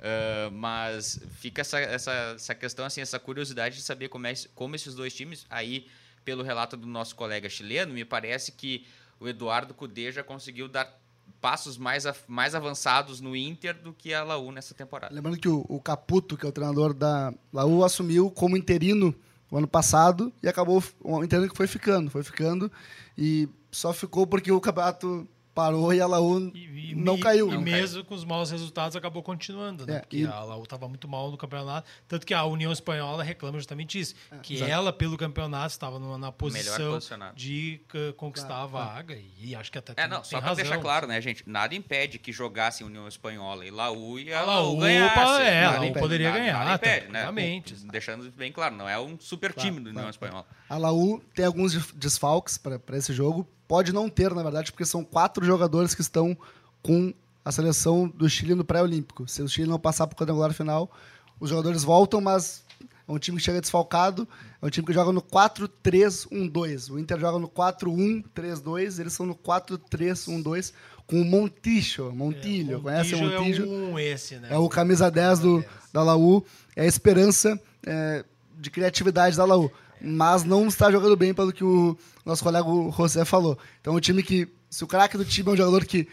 Eh, 0.00 0.48
mas 0.52 1.18
fica 1.40 1.60
essa, 1.62 1.78
essa, 1.80 2.12
essa 2.36 2.54
questão 2.54 2.84
assim, 2.86 3.00
essa 3.00 3.18
curiosidade 3.18 3.74
de 3.76 3.82
saber 3.82 4.08
como, 4.08 4.26
é, 4.28 4.34
como 4.54 4.76
esses 4.76 4.94
dois 4.94 5.12
times 5.12 5.44
aí 5.50 5.88
pelo 6.24 6.42
relato 6.44 6.76
do 6.76 6.86
nosso 6.86 7.14
colega 7.16 7.48
chileno, 7.48 7.92
me 7.92 8.04
parece 8.04 8.52
que 8.52 8.86
o 9.20 9.28
Eduardo 9.28 9.74
Cudê 9.74 10.12
já 10.12 10.22
conseguiu 10.22 10.68
dar 10.68 11.00
passos 11.40 11.76
mais, 11.76 12.04
mais 12.26 12.54
avançados 12.54 13.20
no 13.20 13.36
Inter 13.36 13.74
do 13.74 13.92
que 13.92 14.14
a 14.14 14.24
Laú 14.24 14.50
nessa 14.50 14.74
temporada. 14.74 15.14
lembrando 15.14 15.38
que 15.38 15.48
o, 15.48 15.64
o 15.68 15.80
Caputo, 15.80 16.36
que 16.36 16.46
é 16.46 16.48
o 16.48 16.52
treinador 16.52 16.94
da 16.94 17.34
Laú, 17.52 17.84
assumiu 17.84 18.30
como 18.30 18.56
interino 18.56 19.14
o 19.50 19.58
ano 19.58 19.68
passado 19.68 20.32
e 20.42 20.48
acabou 20.48 20.82
o 21.02 21.22
interino 21.22 21.48
que 21.48 21.56
foi 21.56 21.66
ficando, 21.66 22.10
foi 22.10 22.22
ficando 22.22 22.72
e 23.16 23.48
só 23.70 23.92
ficou 23.92 24.26
porque 24.26 24.50
o 24.50 24.60
campeonato 24.60 25.28
parou 25.54 25.92
e 25.94 26.00
a 26.00 26.06
Laú 26.06 26.50
E, 26.54 26.90
e- 26.90 26.94
não 26.94 27.18
caiu. 27.18 27.48
E 27.50 27.54
Não 27.54 27.60
mesmo 27.60 28.04
com 28.04 28.14
os 28.14 28.24
maus 28.24 28.50
resultados, 28.50 28.96
acabou 28.96 29.22
continuando, 29.22 29.86
né? 29.86 29.96
É, 29.96 29.98
Porque 30.00 30.16
e- 30.18 30.26
a 30.26 30.40
Laú 30.40 30.62
estava 30.64 30.88
muito 30.88 31.06
mal 31.08 31.30
no 31.30 31.36
campeonato. 31.36 31.88
Tanto 32.08 32.26
que 32.26 32.34
a 32.34 32.44
União 32.44 32.72
Espanhola 32.72 33.22
reclama 33.22 33.58
justamente 33.58 33.98
isso. 33.98 34.14
que 34.42 34.54
exato. 34.54 34.70
ela, 34.70 34.92
pelo 34.92 35.16
campeonato, 35.16 35.68
estava 35.68 35.98
numa- 35.98 36.18
na 36.18 36.32
posição 36.32 36.98
de 37.34 37.80
conquistar 38.16 38.48
Claro, 38.48 38.62
a 38.64 38.66
vaga. 38.66 39.18
E 39.38 39.54
acho 39.54 39.70
que 39.70 39.78
até 39.78 39.92
É, 39.96 40.06
não, 40.08 40.16
tem 40.20 40.24
só 40.30 40.38
pra 40.38 40.48
razão. 40.48 40.56
deixar 40.64 40.78
claro, 40.80 41.06
né, 41.06 41.20
gente? 41.20 41.42
Nada 41.48 41.74
impede 41.74 42.18
que 42.18 42.32
jogassem 42.32 42.86
União 42.86 43.06
Espanhola 43.06 43.64
e 43.64 43.70
Laú 43.70 44.18
e 44.18 44.32
a, 44.32 44.40
A 44.40 44.42
Laú 44.42 44.66
Laú, 44.72 44.80
ganhasse. 44.80 45.42
é, 45.42 45.64
a 45.64 45.70
Laú 45.72 45.84
impede, 45.84 45.98
poderia 46.00 46.28
nada- 46.30 46.38
ganhar, 46.40 46.58
Nada 46.64 46.74
impede, 46.74 46.94
né? 47.06 47.22
tranquilamente. 47.22 47.74
Deixando 47.86 48.30
bem 48.32 48.50
claro, 48.52 48.74
não 48.76 48.88
é 48.88 48.98
um 48.98 49.18
super 49.20 49.52
Claro, 49.52 49.68
time 49.68 49.80
do 49.80 49.90
União 49.90 49.94
claro, 50.02 50.10
Espanhola. 50.10 50.46
A 50.68 50.76
Laú 50.76 51.22
tem 51.34 51.44
alguns 51.44 51.92
desfalques 51.92 52.58
para 52.58 52.80
esse 52.96 53.12
jogo. 53.12 53.46
Pode 53.66 53.92
não 53.92 54.08
ter, 54.08 54.34
na 54.34 54.42
verdade, 54.42 54.72
porque 54.72 54.84
são 54.84 55.04
quatro 55.04 55.44
jogadores 55.44 55.94
que 55.94 56.02
estão 56.02 56.36
com 56.82 57.12
a 57.44 57.52
seleção 57.52 58.08
do 58.08 58.28
Chile 58.28 58.54
no 58.54 58.64
pré-olímpico. 58.64 59.28
Se 59.28 59.42
o 59.42 59.48
Chile 59.48 59.68
não 59.68 59.78
passar 59.78 60.06
para 60.06 60.14
o 60.14 60.18
quadrangular 60.18 60.52
final, 60.52 60.90
os 61.38 61.50
jogadores 61.50 61.82
voltam, 61.82 62.20
mas 62.20 62.64
é 63.06 63.12
um 63.12 63.18
time 63.18 63.36
que 63.36 63.44
chega 63.44 63.60
desfalcado. 63.60 64.26
É 64.60 64.66
um 64.66 64.70
time 64.70 64.86
que 64.86 64.92
joga 64.92 65.12
no 65.12 65.20
4-3-1-2. 65.20 66.90
O 66.90 66.98
Inter 66.98 67.20
joga 67.20 67.38
no 67.38 67.48
4-1-3-2. 67.48 68.98
Eles 68.98 69.12
são 69.12 69.26
no 69.26 69.34
4-3-1-2 69.34 70.72
com 71.06 71.20
o 71.20 71.24
Montijo. 71.24 72.10
Montilho. 72.12 72.80
Conhece 72.80 73.14
o 73.14 73.18
Montijo? 73.18 73.62
É 73.62 73.66
um 73.66 73.98
esse, 73.98 74.36
né? 74.36 74.48
É 74.50 74.56
o 74.56 74.68
camisa 74.68 75.10
10 75.10 75.38
do, 75.38 75.64
da 75.92 76.02
Laú. 76.02 76.42
É 76.74 76.82
a 76.82 76.86
esperança 76.86 77.60
é, 77.86 78.24
de 78.58 78.70
criatividade 78.70 79.36
da 79.36 79.44
Laú. 79.44 79.70
Mas 80.04 80.44
não 80.44 80.66
está 80.68 80.90
jogando 80.90 81.16
bem 81.16 81.32
pelo 81.32 81.52
que 81.52 81.64
o 81.64 81.96
nosso 82.24 82.42
colega 82.42 82.68
o 82.68 82.92
José 82.92 83.24
falou. 83.24 83.58
Então, 83.80 83.94
um 83.94 84.00
time 84.00 84.22
que. 84.22 84.48
Se 84.70 84.82
o 84.82 84.86
craque 84.86 85.16
do 85.16 85.24
time 85.24 85.50
é 85.50 85.52
um 85.52 85.56
jogador 85.56 85.84
que 85.84 86.08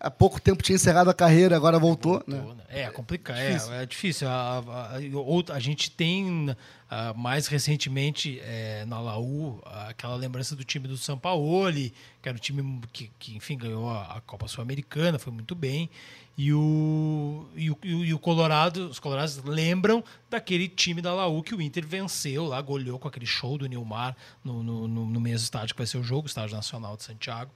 há 0.00 0.10
pouco 0.10 0.40
tempo 0.40 0.62
tinha 0.62 0.76
encerrado 0.76 1.08
a 1.08 1.14
carreira, 1.14 1.56
agora 1.56 1.78
voltou. 1.78 2.22
né? 2.26 2.36
Voltou, 2.36 2.54
né? 2.56 2.63
É, 2.80 2.90
complicado. 2.90 3.36
difícil. 3.38 3.72
É, 3.72 3.82
é 3.82 3.86
difícil. 3.86 4.28
A, 4.28 4.58
a, 4.58 4.96
a- 4.96 5.54
a 5.54 5.58
gente 5.60 5.90
tem 5.90 6.54
ah, 6.90 7.12
mais 7.16 7.46
recentemente 7.46 8.40
é, 8.42 8.84
na 8.86 9.00
Laú 9.00 9.60
aquela 9.88 10.14
lembrança 10.16 10.54
do 10.56 10.64
time 10.64 10.86
do 10.88 10.96
Sampaoli, 10.96 11.92
que 12.22 12.28
era 12.28 12.36
um 12.36 12.40
time 12.40 12.80
que, 12.92 13.10
que 13.18 13.36
enfim, 13.36 13.56
ganhou 13.56 13.88
a, 13.90 14.16
a 14.16 14.20
Copa 14.20 14.46
Sul-Americana, 14.48 15.18
foi 15.18 15.32
muito 15.32 15.54
bem. 15.54 15.88
E 16.36 16.52
o, 16.52 17.46
e, 17.54 17.70
o, 17.70 17.78
e 17.84 18.12
o- 18.12 18.18
Colorado, 18.18 18.88
os 18.88 18.98
Colorados 18.98 19.36
lembram 19.44 20.02
daquele 20.28 20.66
time 20.66 21.00
da 21.00 21.14
Laú 21.14 21.40
que 21.44 21.54
o 21.54 21.62
Inter 21.62 21.86
venceu 21.86 22.44
lá, 22.46 22.60
goleou 22.60 22.98
com 22.98 23.06
aquele 23.06 23.24
show 23.26 23.56
do 23.56 23.66
Nilmar 23.66 24.16
no, 24.42 24.60
no, 24.60 24.88
no, 24.88 25.06
no 25.06 25.20
mesmo 25.20 25.44
estádio 25.44 25.76
que 25.76 25.80
vai 25.80 25.86
ser 25.86 25.98
o 25.98 26.02
jogo, 26.02 26.22
o 26.24 26.26
Estádio 26.26 26.56
Nacional 26.56 26.96
de 26.96 27.04
Santiago. 27.04 27.52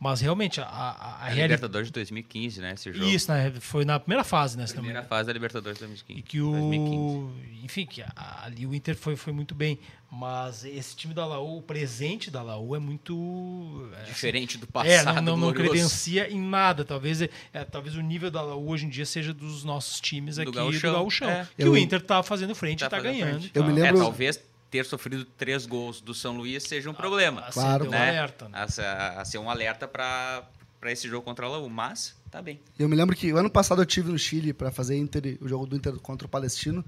Mas 0.00 0.22
realmente 0.22 0.62
a, 0.62 0.64
a, 0.64 1.26
a. 1.26 1.30
Libertadores 1.30 1.88
de 1.88 1.92
2015, 1.92 2.60
né? 2.62 2.72
Esse 2.72 2.90
jogo. 2.90 3.04
Isso, 3.04 3.30
né? 3.30 3.52
Foi 3.60 3.84
na 3.84 4.00
primeira 4.00 4.24
fase, 4.24 4.56
né? 4.56 4.61
Me 4.70 4.74
Primeira 4.78 5.02
fase 5.02 5.26
da 5.26 5.32
Libertadores 5.32 5.78
de 5.78 5.84
2015. 5.86 6.18
E 6.18 6.22
que 6.22 6.38
2015. 6.38 6.96
o. 6.96 7.34
Enfim, 7.64 7.86
que 7.86 8.02
a- 8.02 8.42
ali 8.44 8.66
o 8.66 8.74
Inter 8.74 8.96
foi, 8.96 9.16
foi 9.16 9.32
muito 9.32 9.54
bem. 9.54 9.78
Mas 10.10 10.64
esse 10.64 10.94
time 10.94 11.14
da 11.14 11.24
Laú, 11.24 11.58
o 11.58 11.62
presente 11.62 12.30
da 12.30 12.42
Laú 12.42 12.76
é 12.76 12.78
muito. 12.78 13.88
é, 14.00 14.04
Diferente 14.04 14.58
do 14.58 14.64
assim, 14.64 14.72
passado. 14.72 15.18
É, 15.18 15.20
não, 15.22 15.36
não, 15.36 15.46
não 15.48 15.52
credencia 15.54 16.30
em 16.30 16.40
nada. 16.40 16.84
Talvez, 16.84 17.22
é, 17.22 17.28
talvez 17.70 17.96
o 17.96 18.00
nível 18.00 18.30
da 18.30 18.42
Laú 18.42 18.68
hoje 18.68 18.84
em 18.86 18.88
dia 18.88 19.06
seja 19.06 19.32
dos 19.32 19.64
nossos 19.64 20.00
times 20.00 20.36
Do 20.36 20.42
aqui 20.42 20.50
Gauchão, 20.52 20.92
do 20.92 20.98
Gauchão. 20.98 21.30
é. 21.30 21.48
Que 21.56 21.62
Eu- 21.64 21.72
o 21.72 21.76
Inter 21.78 22.00
tá 22.02 22.22
fazendo 22.22 22.54
frente 22.54 22.80
Tá 22.80 22.86
e 22.86 22.90
tá 22.90 23.00
ganhando. 23.00 23.40
frente. 23.40 23.50
Eu 23.54 23.64
me 23.64 23.72
lembro- 23.72 24.00
É, 24.00 24.04
talvez 24.04 24.38
ter 24.70 24.84
sofrido 24.84 25.24
três 25.24 25.64
gols 25.66 26.00
do 26.00 26.12
São 26.14 26.36
Luís 26.36 26.62
seja 26.62 26.90
um 26.90 26.94
problema. 26.94 27.42
Acendeu 27.42 27.62
Claro. 27.68 27.86
um 27.86 27.90
né? 27.90 28.08
alerta. 28.10 28.48
né? 28.48 28.58
A, 28.58 29.20
a 29.20 29.24
ser 29.24 29.38
um 29.38 29.48
alerta 29.50 29.86
para 29.88 30.44
esse 30.86 31.08
jogo 31.08 31.24
contra 31.24 31.46
a 31.46 31.48
Laú. 31.48 31.68
Mas, 31.70 32.14
tá 32.32 32.42
bem. 32.42 32.58
Eu 32.78 32.88
me 32.88 32.96
lembro 32.96 33.14
que 33.14 33.32
o 33.32 33.36
ano 33.36 33.48
passado 33.50 33.80
eu 33.82 33.86
tive 33.86 34.10
no 34.10 34.18
Chile 34.18 34.52
para 34.52 34.72
fazer 34.72 34.96
Inter, 34.96 35.38
o 35.40 35.46
jogo 35.46 35.66
do 35.66 35.76
Inter 35.76 35.94
contra 36.00 36.26
o 36.26 36.30
Palestino. 36.30 36.84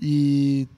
E 0.00 0.68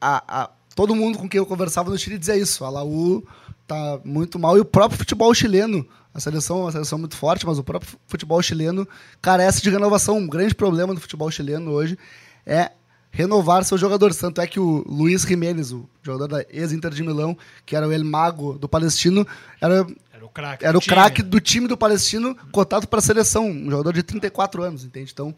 a- 0.00 0.42
a- 0.42 0.50
todo 0.76 0.94
mundo 0.94 1.18
com 1.18 1.28
quem 1.28 1.38
eu 1.38 1.46
conversava 1.46 1.90
no 1.90 1.98
Chile 1.98 2.18
dizia 2.18 2.36
isso. 2.36 2.64
A 2.64 2.70
Laú 2.70 3.26
tá 3.66 4.00
muito 4.04 4.38
mal. 4.38 4.56
E 4.56 4.60
o 4.60 4.64
próprio 4.64 4.98
futebol 4.98 5.32
chileno, 5.34 5.86
a 6.12 6.20
seleção 6.20 6.68
é 6.68 6.72
seleção 6.72 6.98
muito 6.98 7.16
forte, 7.16 7.46
mas 7.46 7.58
o 7.58 7.64
próprio 7.64 7.98
futebol 8.06 8.40
chileno 8.42 8.86
carece 9.22 9.62
de 9.62 9.70
renovação. 9.70 10.18
Um 10.18 10.26
grande 10.28 10.54
problema 10.54 10.94
do 10.94 11.00
futebol 11.00 11.30
chileno 11.30 11.70
hoje 11.70 11.98
é 12.44 12.72
renovar 13.10 13.64
seus 13.64 13.80
jogadores. 13.80 14.16
Tanto 14.16 14.40
é 14.40 14.46
que 14.46 14.60
o 14.60 14.84
Luiz 14.86 15.22
Jiménez, 15.22 15.72
o 15.72 15.88
jogador 16.02 16.28
da 16.28 16.44
ex-Inter 16.50 16.90
de 16.92 17.02
Milão, 17.02 17.36
que 17.66 17.74
era 17.76 17.86
o 17.86 17.92
El 17.92 18.04
Mago 18.04 18.58
do 18.58 18.68
Palestino, 18.68 19.26
era, 19.60 19.86
Era 20.12 20.24
o 20.24 20.28
craque. 20.28 20.64
era 20.64 20.72
do 20.72 20.80
craque 20.80 21.22
do 21.22 21.40
time 21.40 21.66
do 21.66 21.76
Palestino 21.76 22.34
cotado 22.52 22.86
para 22.86 22.98
a 22.98 23.02
seleção. 23.02 23.48
Um 23.50 23.70
jogador 23.70 23.92
de 23.92 24.02
34 24.02 24.62
anos, 24.62 24.84
entende? 24.84 25.10
Então, 25.12 25.34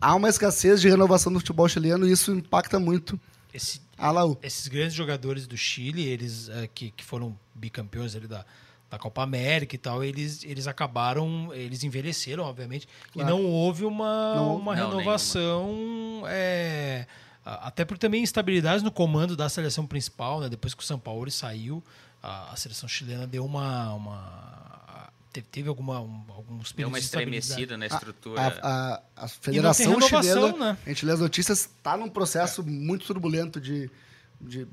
há 0.00 0.14
uma 0.14 0.28
escassez 0.28 0.80
de 0.80 0.88
renovação 0.88 1.32
no 1.32 1.38
futebol 1.40 1.68
chileno 1.68 2.06
e 2.08 2.12
isso 2.12 2.32
impacta 2.32 2.78
muito 2.80 3.20
Esse, 3.52 3.80
a 3.98 4.10
Laú. 4.10 4.36
esses 4.42 4.66
grandes 4.68 4.94
jogadores 4.94 5.46
do 5.46 5.56
Chile, 5.56 6.04
eles 6.06 6.48
eh, 6.48 6.68
que, 6.74 6.90
que 6.90 7.04
foram 7.04 7.38
bicampeões 7.54 8.16
ali 8.16 8.26
da, 8.26 8.44
da 8.92 8.98
Copa 8.98 9.22
América 9.22 9.74
e 9.74 9.78
tal, 9.78 10.04
eles, 10.04 10.44
eles 10.44 10.66
acabaram, 10.66 11.48
eles 11.54 11.82
envelheceram, 11.82 12.44
obviamente, 12.44 12.86
Claro. 13.10 13.26
e 13.26 13.32
não 13.32 13.42
houve 13.46 13.86
uma, 13.86 14.34
Não- 14.36 14.56
uma 14.56 14.76
Não, 14.76 14.90
renovação, 14.90 16.22
é, 16.26 17.06
até 17.42 17.86
por 17.86 17.96
também 17.96 18.22
instabilidades 18.22 18.82
no 18.82 18.92
comando 18.92 19.34
da 19.34 19.48
seleção 19.48 19.86
principal, 19.86 20.40
né? 20.40 20.48
Depois 20.50 20.74
que 20.74 20.82
o 20.82 20.86
São 20.86 20.98
Paulo 20.98 21.30
saiu, 21.30 21.82
a, 22.22 22.52
a 22.52 22.56
seleção 22.56 22.86
chilena 22.86 23.26
deu 23.26 23.46
uma... 23.46 23.94
uma 23.94 25.08
teve, 25.50 25.66
alguma, 25.70 25.98
um, 25.98 26.24
alguns 26.28 26.72
Deu 26.72 26.88
uma 26.88 26.98
estremecida 26.98 27.78
na 27.78 27.86
estrutura. 27.86 28.38
a- 28.62 28.68
a- 29.16 29.24
a 29.24 29.28
Federação 29.28 29.92
renovação, 29.94 30.20
Chilena, 30.50 30.72
né? 30.74 30.78
a 30.84 30.88
gente 30.90 31.06
lê 31.06 31.12
as 31.12 31.20
notícias, 31.20 31.60
está 31.60 31.96
num 31.96 32.10
processo 32.10 32.62
muito 32.62 33.06
turbulento 33.06 33.58
de, 33.58 33.90
de, 34.38 34.66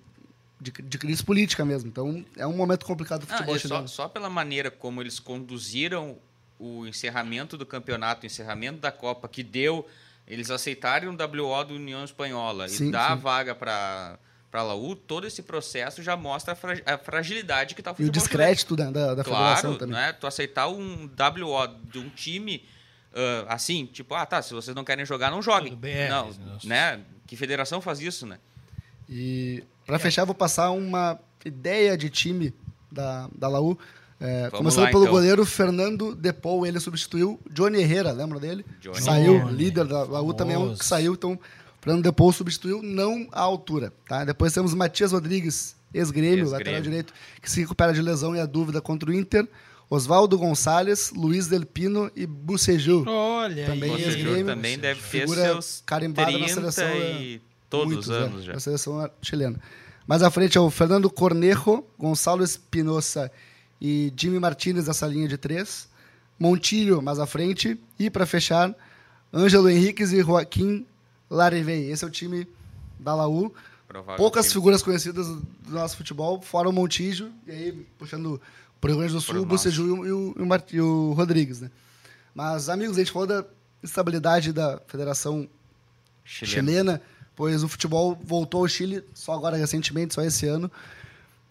de, 0.59 0.71
de 0.71 0.97
crise 0.97 1.23
política 1.23 1.63
mesmo. 1.65 1.89
Então, 1.89 2.23
é 2.37 2.45
um 2.45 2.55
momento 2.55 2.85
complicado 2.85 3.25
do 3.25 3.31
Ah, 3.31 3.37
futebol 3.37 3.55
é 3.55 3.59
só, 3.59 3.67
chileno. 3.67 3.87
só 3.87 4.07
pela 4.07 4.29
maneira 4.29 4.69
como 4.69 5.01
eles 5.01 5.19
conduziram 5.19 6.17
o 6.59 6.85
encerramento 6.85 7.57
do 7.57 7.65
campeonato, 7.65 8.23
o 8.23 8.25
encerramento 8.25 8.79
da 8.79 8.91
Copa, 8.91 9.27
que 9.27 9.41
deu. 9.43 9.87
Eles 10.27 10.51
aceitaram 10.51 11.11
o 11.11 11.15
WO 11.15 11.63
do 11.63 11.73
União 11.75 12.03
Espanhola 12.03 12.67
Sim, 12.67 12.89
e 12.89 12.91
dar 12.91 13.11
a 13.11 13.15
vaga 13.15 13.55
para 13.55 14.17
para 14.51 14.61
a 14.61 14.63
Laú, 14.63 14.95
todo 14.95 15.27
esse 15.27 15.43
processo 15.43 16.01
já 16.01 16.17
mostra 16.17 16.53
a, 16.53 16.55
fra- 16.55 16.81
a 16.83 16.97
fragilidade 16.97 17.75
que 17.75 17.81
está 17.81 17.91
o 17.91 17.93
E 17.93 17.93
o 17.93 17.95
futebol 17.97 18.11
descrédito 18.13 18.75
da, 18.75 18.89
da, 18.89 19.13
da 19.13 19.23
federação 19.23 19.61
Claro, 19.61 19.77
também. 19.77 19.95
né? 19.95 20.11
Tu 20.13 20.25
aceitar 20.25 20.67
um 20.67 21.03
WO 21.05 21.67
de 21.91 21.99
um 21.99 22.09
time 22.09 22.65
ah, 23.13 23.45
assim, 23.53 23.85
tipo, 23.85 24.15
ah, 24.15 24.25
tá, 24.25 24.41
se 24.41 24.51
vocês 24.55 24.75
não 24.75 24.83
querem 24.83 25.05
jogar, 25.05 25.29
não 25.29 25.39
joguem. 25.39 25.69
Tudo 25.69 25.79
bem, 25.81 25.93
é, 25.95 26.09
não, 26.09 26.31
né? 26.63 26.99
Que 27.27 27.35
federação 27.35 27.79
faz 27.79 27.99
isso, 27.99 28.25
né? 28.25 28.39
E 29.07 29.63
para 29.89 29.97
fechar, 29.97 30.23
vou 30.23 30.35
passar 30.35 30.69
uma 30.69 31.19
ideia 31.43 31.97
de 31.97 32.11
time 32.11 32.53
da, 32.91 33.27
da 33.35 33.47
Laú. 33.47 33.75
É, 34.21 34.51
começando 34.51 34.83
lá, 34.83 34.91
pelo 34.91 35.05
então. 35.05 35.13
goleiro 35.15 35.43
Fernando 35.43 36.13
Depou, 36.13 36.63
ele 36.63 36.79
substituiu 36.79 37.39
Johnny 37.49 37.79
Herrera, 37.79 38.11
lembra 38.11 38.39
dele? 38.39 38.63
Johnny. 38.79 39.01
Saiu, 39.01 39.39
Johnny, 39.39 39.57
líder 39.57 39.85
da 39.85 40.03
Laú 40.03 40.31
também 40.31 40.55
é 40.55 40.59
um 40.59 40.75
que 40.75 40.85
saiu, 40.85 41.13
então 41.13 41.39
Fernando 41.81 42.03
Depou 42.03 42.31
substituiu 42.31 42.83
não 42.83 43.27
à 43.31 43.41
altura. 43.41 43.91
Tá? 44.07 44.23
Depois 44.23 44.53
temos 44.53 44.75
Matias 44.75 45.11
Rodrigues, 45.11 45.75
ex-grêmio, 45.91 46.43
Ex-grêmio. 46.43 46.51
lateral 46.51 46.81
direito, 46.81 47.11
que 47.41 47.49
se 47.49 47.61
recupera 47.61 47.91
de 47.91 48.01
lesão 48.03 48.35
e 48.35 48.39
a 48.39 48.45
dúvida 48.45 48.79
contra 48.79 49.09
o 49.09 49.13
Inter. 49.13 49.47
Oswaldo 49.89 50.37
Gonçalves, 50.37 51.11
Luiz 51.15 51.47
Del 51.47 51.65
Pino 51.65 52.11
e 52.15 52.27
Buceju. 52.27 53.05
Olha 53.07 53.65
Também 53.65 53.97
Grêmio, 53.97 54.45
também 54.45 54.77
deve 54.77 55.01
ter 55.01 55.27
seus 55.27 55.81
carimbada 55.83 56.29
na 56.29 56.45
30 56.45 56.53
seleção, 56.53 56.85
é, 56.85 57.21
e 57.21 57.41
todos 57.69 57.87
Muitos, 57.87 58.07
os 58.07 58.15
é, 58.15 58.19
anos 58.19 58.43
já. 58.43 58.53
Na 58.53 58.59
seleção 58.59 59.09
chilena. 59.21 59.59
Mais 60.07 60.23
à 60.23 60.31
frente 60.31 60.57
é 60.57 60.61
o 60.61 60.69
Fernando 60.69 61.09
Cornejo, 61.09 61.83
Gonçalo 61.97 62.43
Espinosa 62.43 63.31
e 63.79 64.11
Jimmy 64.17 64.39
Martinez 64.39 64.87
nessa 64.87 65.05
linha 65.05 65.27
de 65.27 65.37
três. 65.37 65.87
Montilho 66.39 67.01
mais 67.01 67.19
à 67.19 67.27
frente. 67.27 67.79
E 67.99 68.09
para 68.09 68.25
fechar, 68.25 68.73
Ângelo 69.33 69.69
Henriquez 69.69 70.11
e 70.13 70.21
Joaquim 70.21 70.85
Larivei. 71.29 71.91
Esse 71.91 72.03
é 72.03 72.07
o 72.07 72.09
time 72.09 72.47
da 72.99 73.13
Laú. 73.13 73.53
Provável 73.87 74.17
Poucas 74.17 74.45
time. 74.45 74.53
figuras 74.53 74.81
conhecidas 74.81 75.27
do 75.27 75.41
nosso 75.71 75.97
futebol, 75.97 76.41
fora 76.41 76.69
o 76.69 76.73
Montijo, 76.73 77.31
e 77.47 77.51
aí 77.51 77.87
puxando 77.97 78.39
pro 78.79 78.91
Rio 78.91 78.99
Grande 78.99 79.13
do 79.13 79.21
Sul, 79.21 79.41
o 79.41 79.45
Buceju 79.45 79.87
e 79.87 79.91
o, 79.91 80.05
e 80.05 80.11
o, 80.11 80.35
o 80.37 80.63
e 80.71 80.81
o 80.81 81.13
Rodrigues. 81.13 81.59
Né? 81.59 81.71
Mas, 82.33 82.69
amigos, 82.69 82.97
a 82.97 82.99
gente 82.99 83.11
falou 83.11 83.27
da 83.27 83.45
estabilidade 83.83 84.53
da 84.53 84.79
Federação 84.87 85.47
Chileno. 86.23 86.67
chilena, 86.67 87.01
pois 87.39 87.63
o 87.63 87.69
futebol 87.69 88.19
voltou 88.21 88.63
ao 88.63 88.67
Chile 88.67 89.01
só 89.13 89.31
agora 89.31 89.55
recentemente, 89.55 90.13
só 90.13 90.21
esse 90.21 90.45
ano, 90.45 90.69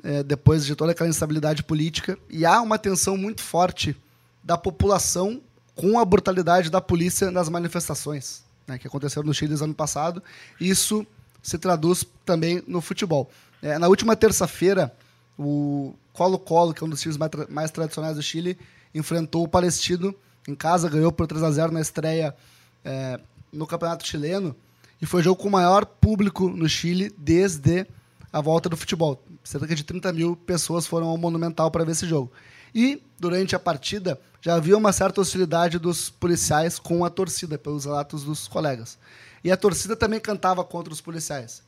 é, 0.04 0.22
depois 0.22 0.66
de 0.66 0.76
toda 0.76 0.92
aquela 0.92 1.08
instabilidade 1.08 1.62
política. 1.62 2.18
E 2.28 2.44
há 2.44 2.60
uma 2.60 2.78
tensão 2.78 3.16
muito 3.16 3.40
forte 3.40 3.96
da 4.44 4.58
população 4.58 5.40
com 5.74 5.98
a 5.98 6.04
brutalidade 6.04 6.68
da 6.68 6.78
polícia 6.78 7.30
nas 7.30 7.48
manifestações 7.48 8.42
né, 8.66 8.76
que 8.76 8.86
aconteceram 8.86 9.26
no 9.26 9.32
Chile 9.32 9.54
no 9.54 9.64
ano 9.64 9.74
passado. 9.74 10.22
Isso 10.60 11.06
se 11.42 11.56
traduz 11.56 12.04
também 12.22 12.62
no 12.66 12.82
futebol. 12.82 13.30
É, 13.62 13.78
na 13.78 13.88
última 13.88 14.14
terça-feira, 14.14 14.94
o 15.38 15.94
Colo-Colo, 16.12 16.74
que 16.74 16.84
é 16.84 16.86
um 16.86 16.90
dos 16.90 17.00
times 17.00 17.16
mais, 17.16 17.30
tra- 17.30 17.46
mais 17.48 17.70
tradicionais 17.70 18.16
do 18.16 18.22
Chile, 18.22 18.58
enfrentou 18.94 19.42
o 19.42 19.48
Palestino 19.48 20.14
em 20.46 20.54
casa, 20.54 20.86
ganhou 20.90 21.10
por 21.10 21.26
3 21.26 21.42
a 21.42 21.50
0 21.50 21.72
na 21.72 21.80
estreia 21.80 22.36
é, 22.84 23.18
no 23.50 23.66
Campeonato 23.66 24.06
Chileno 24.06 24.54
e 25.00 25.06
foi 25.06 25.20
o 25.20 25.24
jogo 25.24 25.40
com 25.40 25.48
o 25.48 25.52
maior 25.52 25.84
público 25.86 26.48
no 26.48 26.68
Chile 26.68 27.12
desde 27.16 27.86
a 28.32 28.40
volta 28.40 28.68
do 28.68 28.76
futebol. 28.76 29.22
Cerca 29.44 29.74
de 29.74 29.84
30 29.84 30.12
mil 30.12 30.36
pessoas 30.36 30.86
foram 30.86 31.08
ao 31.08 31.16
Monumental 31.16 31.70
para 31.70 31.84
ver 31.84 31.92
esse 31.92 32.06
jogo. 32.06 32.30
E, 32.74 33.02
durante 33.18 33.56
a 33.56 33.58
partida, 33.58 34.20
já 34.40 34.54
havia 34.54 34.76
uma 34.76 34.92
certa 34.92 35.20
hostilidade 35.20 35.78
dos 35.78 36.10
policiais 36.10 36.78
com 36.78 37.04
a 37.04 37.10
torcida, 37.10 37.56
pelos 37.56 37.84
relatos 37.84 38.24
dos 38.24 38.46
colegas. 38.46 38.98
E 39.42 39.50
a 39.50 39.56
torcida 39.56 39.96
também 39.96 40.20
cantava 40.20 40.62
contra 40.64 40.92
os 40.92 41.00
policiais. 41.00 41.62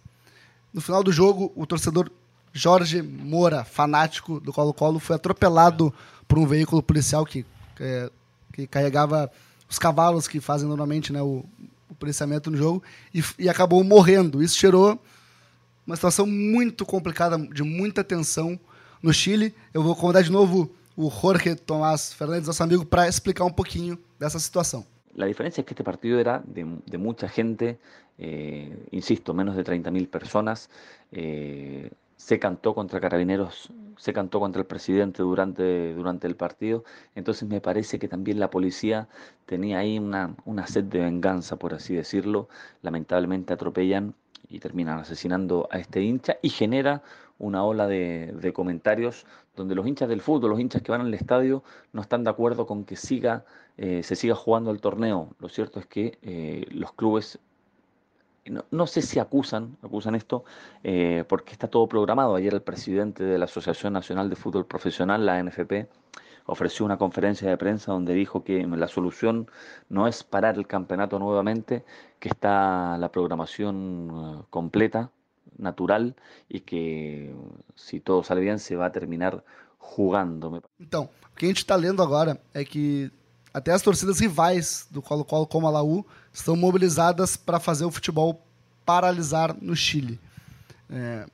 No 0.72 0.80
final 0.80 1.02
do 1.02 1.12
jogo, 1.12 1.52
o 1.56 1.66
torcedor 1.66 2.10
Jorge 2.52 3.00
Moura, 3.00 3.64
fanático 3.64 4.40
do 4.40 4.52
Colo-Colo, 4.52 4.98
foi 4.98 5.16
atropelado 5.16 5.94
por 6.26 6.38
um 6.38 6.46
veículo 6.46 6.82
policial 6.82 7.24
que, 7.24 7.46
é, 7.78 8.10
que 8.52 8.66
carregava 8.66 9.30
os 9.68 9.78
cavalos 9.78 10.26
que 10.26 10.40
fazem 10.40 10.68
normalmente 10.68 11.12
né, 11.12 11.22
o, 11.22 11.44
policiamento 12.00 12.50
no 12.50 12.56
jogo 12.56 12.82
e, 13.14 13.22
e 13.38 13.48
acabou 13.48 13.84
morrendo. 13.84 14.42
Isso 14.42 14.58
gerou 14.58 15.00
uma 15.86 15.94
situação 15.94 16.26
muito 16.26 16.84
complicada, 16.84 17.38
de 17.38 17.62
muita 17.62 18.02
tensão 18.02 18.58
no 19.02 19.12
Chile. 19.12 19.54
Eu 19.72 19.82
vou 19.82 19.94
convidar 19.94 20.22
de 20.22 20.32
novo 20.32 20.74
o 20.96 21.10
Jorge 21.10 21.54
Tomás 21.54 22.12
Fernandes, 22.12 22.46
nosso 22.46 22.62
amigo, 22.62 22.84
para 22.84 23.06
explicar 23.06 23.44
um 23.44 23.52
pouquinho 23.52 23.98
dessa 24.18 24.38
situação. 24.38 24.84
La 25.16 25.26
diferencia 25.26 25.60
es 25.60 25.66
que 25.66 25.72
este 25.72 25.82
partido 25.82 26.18
era 26.18 26.42
de, 26.46 26.64
de 26.64 27.26
gente, 27.34 27.78
eh, 28.18 28.70
insisto, 28.92 29.34
menos 29.34 29.56
de 29.56 29.62
30.000 29.62 30.08
personas. 30.08 30.68
eh, 31.12 31.90
se 32.20 32.38
cantó 32.38 32.74
contra 32.74 33.00
Carabineros, 33.00 33.72
se 33.96 34.12
cantó 34.12 34.40
contra 34.40 34.60
el 34.60 34.66
presidente 34.66 35.22
durante, 35.22 35.94
durante 35.94 36.26
el 36.26 36.36
partido. 36.36 36.84
Entonces 37.14 37.48
me 37.48 37.62
parece 37.62 37.98
que 37.98 38.08
también 38.08 38.38
la 38.38 38.50
policía 38.50 39.08
tenía 39.46 39.78
ahí 39.78 39.98
una, 39.98 40.36
una 40.44 40.66
sed 40.66 40.84
de 40.84 41.00
venganza, 41.00 41.56
por 41.56 41.72
así 41.72 41.94
decirlo. 41.94 42.50
Lamentablemente 42.82 43.54
atropellan 43.54 44.14
y 44.50 44.58
terminan 44.58 44.98
asesinando 44.98 45.66
a 45.70 45.78
este 45.78 46.02
hincha 46.02 46.36
y 46.42 46.50
genera 46.50 47.02
una 47.38 47.64
ola 47.64 47.86
de, 47.86 48.34
de 48.38 48.52
comentarios 48.52 49.24
donde 49.56 49.74
los 49.74 49.86
hinchas 49.86 50.10
del 50.10 50.20
fútbol, 50.20 50.50
los 50.50 50.60
hinchas 50.60 50.82
que 50.82 50.92
van 50.92 51.00
al 51.00 51.14
estadio, 51.14 51.64
no 51.94 52.02
están 52.02 52.22
de 52.22 52.30
acuerdo 52.30 52.66
con 52.66 52.84
que 52.84 52.96
siga, 52.96 53.46
eh, 53.78 54.02
se 54.02 54.14
siga 54.14 54.34
jugando 54.34 54.70
el 54.70 54.82
torneo. 54.82 55.30
Lo 55.38 55.48
cierto 55.48 55.80
es 55.80 55.86
que 55.86 56.18
eh, 56.20 56.66
los 56.70 56.92
clubes, 56.92 57.38
no, 58.46 58.64
no 58.70 58.86
sé 58.86 59.02
si 59.02 59.18
acusan, 59.18 59.76
acusan 59.82 60.14
esto, 60.14 60.44
eh, 60.82 61.24
porque 61.28 61.52
está 61.52 61.68
todo 61.68 61.88
programado. 61.88 62.34
Ayer 62.34 62.54
el 62.54 62.62
presidente 62.62 63.24
de 63.24 63.38
la 63.38 63.44
Asociación 63.44 63.92
Nacional 63.92 64.30
de 64.30 64.36
Fútbol 64.36 64.66
Profesional, 64.66 65.26
la 65.26 65.42
NFP, 65.42 65.88
ofreció 66.46 66.84
una 66.84 66.98
conferencia 66.98 67.48
de 67.48 67.56
prensa 67.56 67.92
donde 67.92 68.14
dijo 68.14 68.42
que 68.42 68.66
la 68.66 68.88
solución 68.88 69.48
no 69.88 70.08
es 70.08 70.24
parar 70.24 70.56
el 70.56 70.66
campeonato 70.66 71.18
nuevamente, 71.18 71.84
que 72.18 72.28
está 72.28 72.96
la 72.98 73.10
programación 73.12 74.10
eh, 74.12 74.44
completa, 74.50 75.10
natural, 75.58 76.16
y 76.48 76.60
que 76.60 77.34
si 77.74 78.00
todo 78.00 78.22
sale 78.22 78.40
bien 78.40 78.58
se 78.58 78.76
va 78.76 78.86
a 78.86 78.92
terminar 78.92 79.44
jugando. 79.78 80.62
Então, 80.78 81.04
o 81.04 81.36
que 81.36 81.46
a 81.46 81.48
gente 81.48 81.60
está 81.60 81.76
que 82.68 83.10
até 83.52 83.72
as 83.72 83.82
torcidas 83.82 84.20
rivais 84.20 84.86
do 84.90 85.02
Colo-Colo, 85.02 85.46
como 85.46 85.66
a 85.66 85.70
Laú, 85.70 86.06
estão 86.32 86.56
mobilizadas 86.56 87.36
para 87.36 87.58
fazer 87.58 87.84
o 87.84 87.90
futebol 87.90 88.40
paralisar 88.84 89.56
no 89.60 89.74
Chile. 89.74 90.20
É, 90.88 91.26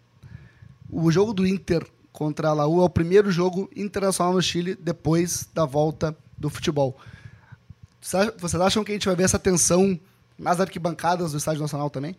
o 0.91 1.11
jogo 1.11 1.33
do 1.33 1.47
Inter 1.47 1.87
contra 2.13 2.49
a 2.49 2.53
Laú 2.55 2.81
é 2.81 2.85
o 2.85 2.91
primeiro 2.91 3.31
jogo 3.31 3.71
internacional 3.77 4.33
no 4.33 4.43
Chile 4.43 4.75
depois 4.75 5.49
da 5.53 5.65
volta 5.65 6.17
do 6.37 6.49
futebol. 6.49 6.99
Vocês 8.01 8.63
acham 8.63 8.85
que 8.85 8.93
a 8.93 8.95
gente 8.95 9.07
vai 9.07 9.17
ver 9.17 9.25
essa 9.25 9.39
tensão 9.39 9.99
nas 10.39 10.61
arquibancadas 10.61 11.33
do 11.33 11.39
Estádio 11.39 11.61
Nacional 11.61 11.91
também? 11.91 12.17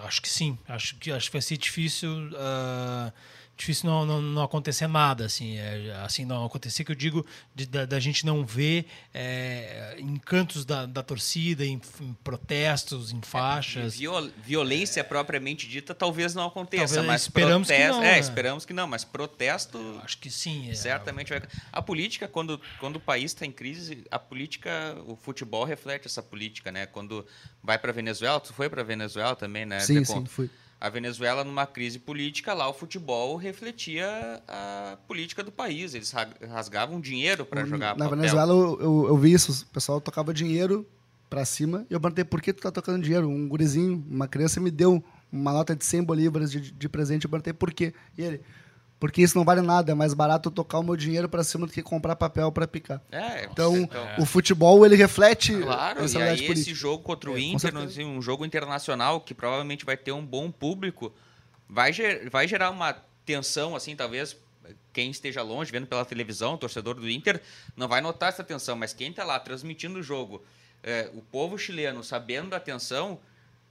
Acho 0.00 0.20
que 0.22 0.28
sim. 0.28 0.58
Acho 0.66 0.96
que, 0.96 1.12
acho 1.12 1.26
que 1.26 1.32
vai 1.32 1.42
ser 1.42 1.56
difícil 1.56 2.10
ah, 2.36 3.12
difícil 3.56 3.88
não, 3.88 4.04
não, 4.04 4.20
não 4.20 4.42
acontecer 4.42 4.86
nada, 4.86 5.24
assim, 5.24 5.56
é, 5.56 5.92
assim 6.04 6.24
não 6.24 6.44
acontecer 6.44 6.84
que 6.84 6.90
eu 6.90 6.96
digo 6.96 7.24
de, 7.54 7.66
da, 7.66 7.86
da, 7.86 8.00
gente 8.00 8.26
não 8.26 8.44
ver 8.44 8.86
é, 9.12 9.96
encantos 9.98 10.64
da, 10.64 10.86
da 10.86 11.02
torcida, 11.02 11.64
em, 11.64 11.80
em, 12.00 12.14
protestos, 12.24 13.12
em 13.12 13.20
faixas. 13.22 13.94
É, 13.94 13.98
viol, 13.98 14.28
violência 14.44 15.04
propriamente 15.04 15.68
dita 15.68 15.94
talvez 15.94 16.34
não 16.34 16.46
aconteça, 16.46 16.94
talvez, 16.94 17.06
mas 17.06 17.22
esperamos 17.22 17.68
protesto, 17.68 17.92
que 17.92 18.00
não. 18.00 18.04
É, 18.04 18.12
né? 18.12 18.18
esperamos 18.18 18.64
que 18.64 18.72
não, 18.72 18.86
mas 18.86 19.04
protesto. 19.04 19.78
Eu 19.78 20.00
acho 20.00 20.18
que 20.18 20.30
sim. 20.30 20.70
É. 20.70 20.74
Certamente 20.74 21.28
vai. 21.30 21.42
A 21.72 21.80
política, 21.80 22.26
quando, 22.26 22.60
quando 22.80 22.96
o 22.96 23.00
país 23.00 23.30
está 23.30 23.46
em 23.46 23.52
crise, 23.52 24.04
a 24.10 24.18
política, 24.18 24.96
o 25.06 25.14
futebol 25.16 25.64
reflete 25.64 26.06
essa 26.06 26.22
política, 26.22 26.72
né? 26.72 26.86
Quando 26.86 27.24
vai 27.62 27.78
para 27.78 27.92
Venezuela, 27.92 28.40
tu 28.40 28.52
foi 28.52 28.68
para 28.68 28.82
Venezuela 28.82 29.36
também, 29.36 29.64
né? 29.64 29.80
Sim, 29.80 30.04
sim, 30.04 30.24
fui 30.26 30.50
a 30.84 30.90
Venezuela 30.90 31.42
numa 31.42 31.66
crise 31.66 31.98
política, 31.98 32.52
lá 32.52 32.68
o 32.68 32.74
futebol 32.74 33.36
refletia 33.36 34.06
a 34.46 34.98
política 35.08 35.42
do 35.42 35.50
país. 35.50 35.94
Eles 35.94 36.12
rasgavam 36.46 37.00
dinheiro 37.00 37.46
para 37.46 37.64
jogar 37.64 37.96
Na 37.96 38.04
papel. 38.04 38.18
Venezuela 38.18 38.52
eu, 38.52 38.78
eu, 38.78 39.06
eu, 39.08 39.16
vi 39.16 39.32
isso, 39.32 39.64
o 39.64 39.72
pessoal 39.72 39.98
tocava 39.98 40.34
dinheiro 40.34 40.86
para 41.30 41.42
cima 41.46 41.86
e 41.88 41.94
eu 41.94 41.98
perguntei 41.98 42.22
por 42.22 42.42
que 42.42 42.52
tu 42.52 42.60
tá 42.60 42.70
tocando 42.70 43.02
dinheiro? 43.02 43.26
Um 43.26 43.48
gurizinho, 43.48 44.04
uma 44.10 44.28
criança 44.28 44.60
me 44.60 44.70
deu 44.70 45.02
uma 45.32 45.54
nota 45.54 45.74
de 45.74 45.86
100 45.86 46.02
bolívares 46.02 46.50
de, 46.50 46.60
de 46.60 46.88
presente, 46.90 47.24
eu 47.24 47.30
perguntei 47.30 47.54
por 47.54 47.72
quê? 47.72 47.94
E 48.18 48.22
ele, 48.22 48.42
porque 48.98 49.22
isso 49.22 49.36
não 49.36 49.44
vale 49.44 49.60
nada, 49.60 49.92
é 49.92 49.94
mais 49.94 50.14
barato 50.14 50.50
tocar 50.50 50.78
o 50.78 50.82
meu 50.82 50.96
dinheiro 50.96 51.28
para 51.28 51.44
cima 51.44 51.66
do 51.66 51.72
que 51.72 51.82
comprar 51.82 52.16
papel 52.16 52.50
para 52.50 52.66
picar. 52.66 53.02
É, 53.10 53.44
então, 53.44 53.76
então, 53.76 54.06
o 54.18 54.24
futebol 54.24 54.84
ele 54.84 54.96
reflete 54.96 55.56
claro, 55.56 56.04
essa 56.04 56.18
e 56.18 56.22
aí 56.22 56.28
política. 56.36 56.52
esse 56.52 56.74
jogo 56.74 57.02
contra 57.02 57.30
o 57.30 57.36
é, 57.36 57.40
Inter, 57.40 57.76
assim, 57.76 58.04
um 58.04 58.22
jogo 58.22 58.44
internacional 58.44 59.20
que 59.20 59.34
provavelmente 59.34 59.84
vai 59.84 59.96
ter 59.96 60.12
um 60.12 60.24
bom 60.24 60.50
público, 60.50 61.12
vai, 61.68 61.92
ger 61.92 62.30
vai 62.30 62.48
gerar 62.48 62.70
uma 62.70 62.96
tensão 63.26 63.74
assim, 63.74 63.96
talvez 63.96 64.36
quem 64.92 65.10
esteja 65.10 65.42
longe 65.42 65.70
vendo 65.70 65.86
pela 65.86 66.04
televisão, 66.04 66.56
torcedor 66.56 66.94
do 66.94 67.10
Inter, 67.10 67.42
não 67.76 67.88
vai 67.88 68.00
notar 68.00 68.28
essa 68.28 68.44
tensão, 68.44 68.76
mas 68.76 68.92
quem 68.92 69.10
está 69.10 69.24
lá 69.24 69.38
transmitindo 69.38 69.98
o 69.98 70.02
jogo, 70.02 70.42
é, 70.82 71.10
o 71.12 71.20
povo 71.20 71.58
chileno 71.58 72.02
sabendo 72.02 72.50
da 72.50 72.60
tensão, 72.60 73.18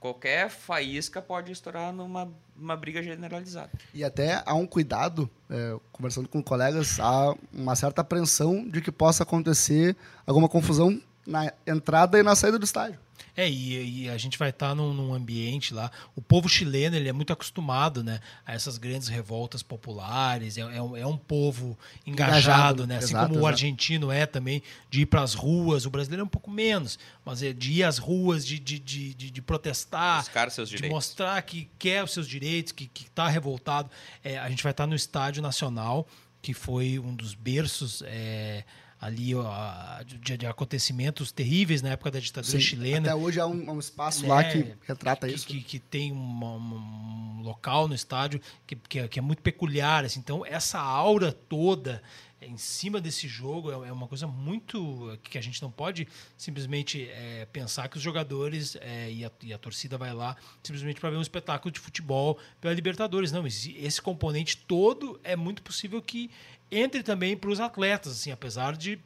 qualquer 0.04 0.50
faísca 0.50 1.22
pode 1.22 1.50
estourar 1.50 1.90
numa 1.90 2.30
uma 2.54 2.76
briga 2.76 3.02
generalizada. 3.02 3.70
E 3.94 4.04
até 4.04 4.42
há 4.44 4.54
um 4.54 4.66
cuidado, 4.66 5.30
é, 5.48 5.76
conversando 5.90 6.28
com 6.28 6.42
colegas, 6.42 7.00
há 7.00 7.34
uma 7.50 7.74
certa 7.74 8.02
apreensão 8.02 8.68
de 8.68 8.82
que 8.82 8.92
possa 8.92 9.22
acontecer 9.22 9.96
alguma 10.26 10.46
confusão 10.46 11.00
na 11.26 11.50
entrada 11.66 12.18
e 12.18 12.22
na 12.22 12.36
saída 12.36 12.58
do 12.58 12.66
estádio. 12.66 13.00
É, 13.36 13.48
e, 13.48 14.04
e, 14.04 14.08
a 14.08 14.16
gente 14.16 14.38
vai 14.38 14.50
estar 14.50 14.68
tá 14.68 14.74
num, 14.74 14.92
num, 14.92 15.12
ambiente 15.12 15.74
lá. 15.74 15.90
O 16.14 16.22
povo 16.22 16.48
chileno 16.48 16.94
ele 16.94 17.08
é 17.08 17.12
muito 17.12 17.32
acostumado 17.32 18.04
né, 18.04 18.20
a 18.46 18.54
essas 18.54 18.78
grandes 18.78 19.08
revoltas 19.08 19.62
populares. 19.62 20.56
É, 20.56 20.60
é, 20.60 20.82
um, 20.82 20.96
é 20.96 21.06
um, 21.06 21.16
povo 21.16 21.76
engajado, 22.06 22.38
engajado 22.38 22.86
né? 22.86 22.96
Assim 22.98 23.06
exato, 23.06 23.26
como 23.26 23.34
exato. 23.34 23.44
o 23.44 23.48
argentino 23.48 24.12
é 24.12 24.24
também, 24.24 24.62
de 24.88 25.02
ir 25.02 25.06
para 25.06 25.22
as 25.22 25.34
ruas. 25.34 25.84
O 25.84 25.90
brasileiro 25.90 26.22
é 26.22 26.24
um 26.24 26.28
pouco 26.28 26.50
menos, 26.50 26.98
mas 27.24 27.42
é 27.42 27.52
de 27.52 27.72
ir 27.72 27.82
às 27.82 27.98
ruas, 27.98 28.46
de, 28.46 28.58
de, 28.58 28.78
de, 28.78 29.14
de, 29.14 29.30
de 29.30 29.42
protestar, 29.42 30.20
Buscar 30.20 30.50
seus 30.50 30.68
de 30.68 30.88
mostrar 30.88 31.40
que 31.42 31.68
quer 31.78 32.04
os 32.04 32.12
seus 32.12 32.28
direitos, 32.28 32.72
que 32.72 32.88
está 32.96 33.28
revoltado. 33.28 33.90
É, 34.22 34.38
a 34.38 34.48
gente 34.48 34.62
vai 34.62 34.70
estar 34.70 34.84
tá 34.84 34.88
no 34.88 34.94
Estádio 34.94 35.42
Nacional, 35.42 36.06
que 36.40 36.54
foi 36.54 37.00
um 37.00 37.14
dos 37.14 37.34
berços. 37.34 38.02
É, 38.06 38.64
ali 39.04 39.34
ó, 39.34 40.02
de, 40.02 40.38
de, 40.38 40.46
acontecimentos 40.46 41.30
terríveis 41.30 41.82
na 41.82 41.90
época 41.90 42.10
da 42.10 42.18
ditadura 42.18 42.50
Sim, 42.50 42.58
chilena. 42.58 43.10
Até 43.10 43.14
hoje 43.14 43.38
há 43.38 43.46
um, 43.46 43.72
um 43.72 43.78
espaço 43.78 44.24
é, 44.24 44.28
lá 44.28 44.42
que 44.42 44.74
retrata 44.88 45.28
que, 45.28 45.34
isso. 45.34 45.46
Que, 45.46 45.60
que 45.60 45.78
tem 45.78 46.10
um, 46.10 46.16
um, 46.16 47.42
local 47.42 47.86
no 47.86 47.94
estádio 47.94 48.40
que, 48.66 48.74
que, 48.74 48.98
é, 49.00 49.06
que 49.06 49.18
é 49.18 49.22
muito 49.22 49.42
peculiar. 49.42 50.06
Assim. 50.06 50.20
Então, 50.20 50.44
essa 50.46 50.80
aura 50.80 51.32
toda 51.32 52.02
em 52.46 52.56
cima 52.56 53.00
desse 53.00 53.26
jogo 53.28 53.70
é, 53.70 53.88
é 53.88 53.92
uma 53.92 54.06
coisa 54.06 54.26
muito 54.26 55.18
que 55.22 55.38
a 55.38 55.40
gente 55.40 55.62
não 55.62 55.70
pode 55.70 56.06
simplesmente 56.36 57.08
é, 57.10 57.46
pensar 57.52 57.88
que 57.88 57.96
os 57.96 58.02
jogadores 58.02 58.76
é, 58.80 59.10
e, 59.10 59.24
a, 59.24 59.30
e, 59.42 59.52
a, 59.52 59.58
torcida 59.58 59.96
vai 59.98 60.12
lá 60.12 60.36
simplesmente 60.62 61.00
para 61.00 61.10
ver 61.10 61.16
um 61.16 61.22
espetáculo 61.22 61.70
de 61.70 61.80
futebol 61.80 62.38
pela 62.60 62.74
Libertadores. 62.74 63.32
Não, 63.32 63.46
esse 63.46 64.00
componente 64.00 64.56
todo 64.56 65.20
é 65.22 65.36
muito 65.36 65.62
possível 65.62 66.00
que 66.00 66.30
entre 66.70 67.02
também 67.02 67.36
para 67.36 67.50
os 67.50 67.60
atletas, 67.60 68.12
assim, 68.12 68.30
apesar 68.30 68.76
de 68.76 68.98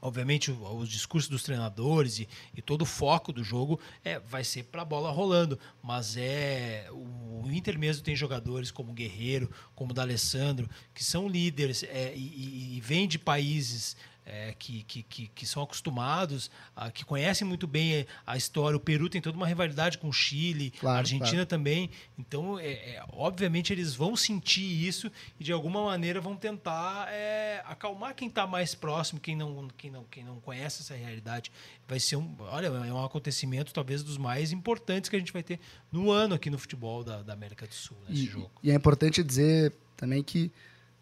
obviamente 0.00 0.50
os 0.50 0.88
discursos 0.88 1.28
dos 1.28 1.42
treinadores 1.42 2.18
e, 2.20 2.28
e, 2.54 2.62
todo 2.62 2.82
o 2.82 2.86
foco 2.86 3.32
do 3.32 3.44
jogo 3.44 3.78
é, 4.04 4.18
vai 4.18 4.44
ser 4.44 4.64
para 4.64 4.82
a 4.82 4.84
bola 4.84 5.10
rolando, 5.10 5.58
mas 5.82 6.16
é 6.16 6.88
o, 6.90 7.48
Inter 7.50 7.78
mesmo 7.78 8.02
tem 8.04 8.14
jogadores 8.14 8.70
como 8.70 8.92
Guerreiro, 8.92 9.50
como 9.74 9.92
D'Alessandro, 9.92 10.68
que 10.94 11.02
são 11.02 11.28
líderes 11.28 11.82
é, 11.82 12.14
e, 12.14 12.76
e 12.76 12.80
vêm 12.80 13.08
de 13.08 13.18
países 13.18 13.96
é, 14.30 14.54
que, 14.56 14.84
que, 14.84 15.02
que, 15.02 15.26
que, 15.34 15.46
são 15.46 15.62
acostumados, 15.64 16.50
a, 16.76 16.88
que 16.88 17.04
conhecem 17.04 17.46
muito 17.46 17.66
bem 17.66 18.06
a 18.24 18.36
história. 18.36 18.76
O 18.76 18.80
Peru 18.80 19.08
tem 19.08 19.20
toda 19.20 19.36
uma 19.36 19.46
rivalidade 19.46 19.98
com 19.98 20.08
o 20.08 20.12
Chile, 20.12 20.70
claro, 20.70 20.96
a 20.96 21.00
Argentina 21.00 21.32
claro. 21.32 21.46
também. 21.46 21.90
Então, 22.16 22.56
é, 22.56 22.70
é, 22.70 23.04
obviamente, 23.12 23.72
eles 23.72 23.92
vão 23.92 24.14
sentir 24.14 24.86
isso 24.86 25.10
e, 25.38 25.42
de 25.42 25.52
alguma 25.52 25.84
maneira, 25.84 26.20
vão 26.20 26.36
tentar 26.36 27.08
é, 27.10 27.60
acalmar 27.66 28.14
quem 28.14 28.28
está 28.28 28.46
mais 28.46 28.72
próximo, 28.72 29.18
quem 29.18 29.34
não, 29.34 29.66
quem, 29.76 29.90
não, 29.90 30.04
quem 30.04 30.22
não 30.22 30.38
conhece 30.40 30.82
essa 30.82 30.94
realidade. 30.94 31.50
Vai 31.88 31.98
ser 31.98 32.14
um, 32.14 32.36
olha, 32.38 32.68
é 32.68 32.92
um 32.92 33.04
acontecimento 33.04 33.74
talvez 33.74 34.04
dos 34.04 34.16
mais 34.16 34.52
importantes 34.52 35.10
que 35.10 35.16
a 35.16 35.18
gente 35.18 35.32
vai 35.32 35.42
ter 35.42 35.58
no 35.90 36.12
ano 36.12 36.36
aqui 36.36 36.48
no 36.48 36.58
futebol 36.58 37.02
da, 37.02 37.20
da 37.22 37.32
América 37.32 37.66
do 37.66 37.74
Sul, 37.74 37.96
nesse 38.08 38.26
e, 38.26 38.26
jogo. 38.26 38.50
E 38.62 38.70
é 38.70 38.74
importante 38.74 39.24
dizer 39.24 39.74
também 39.96 40.22
que 40.22 40.52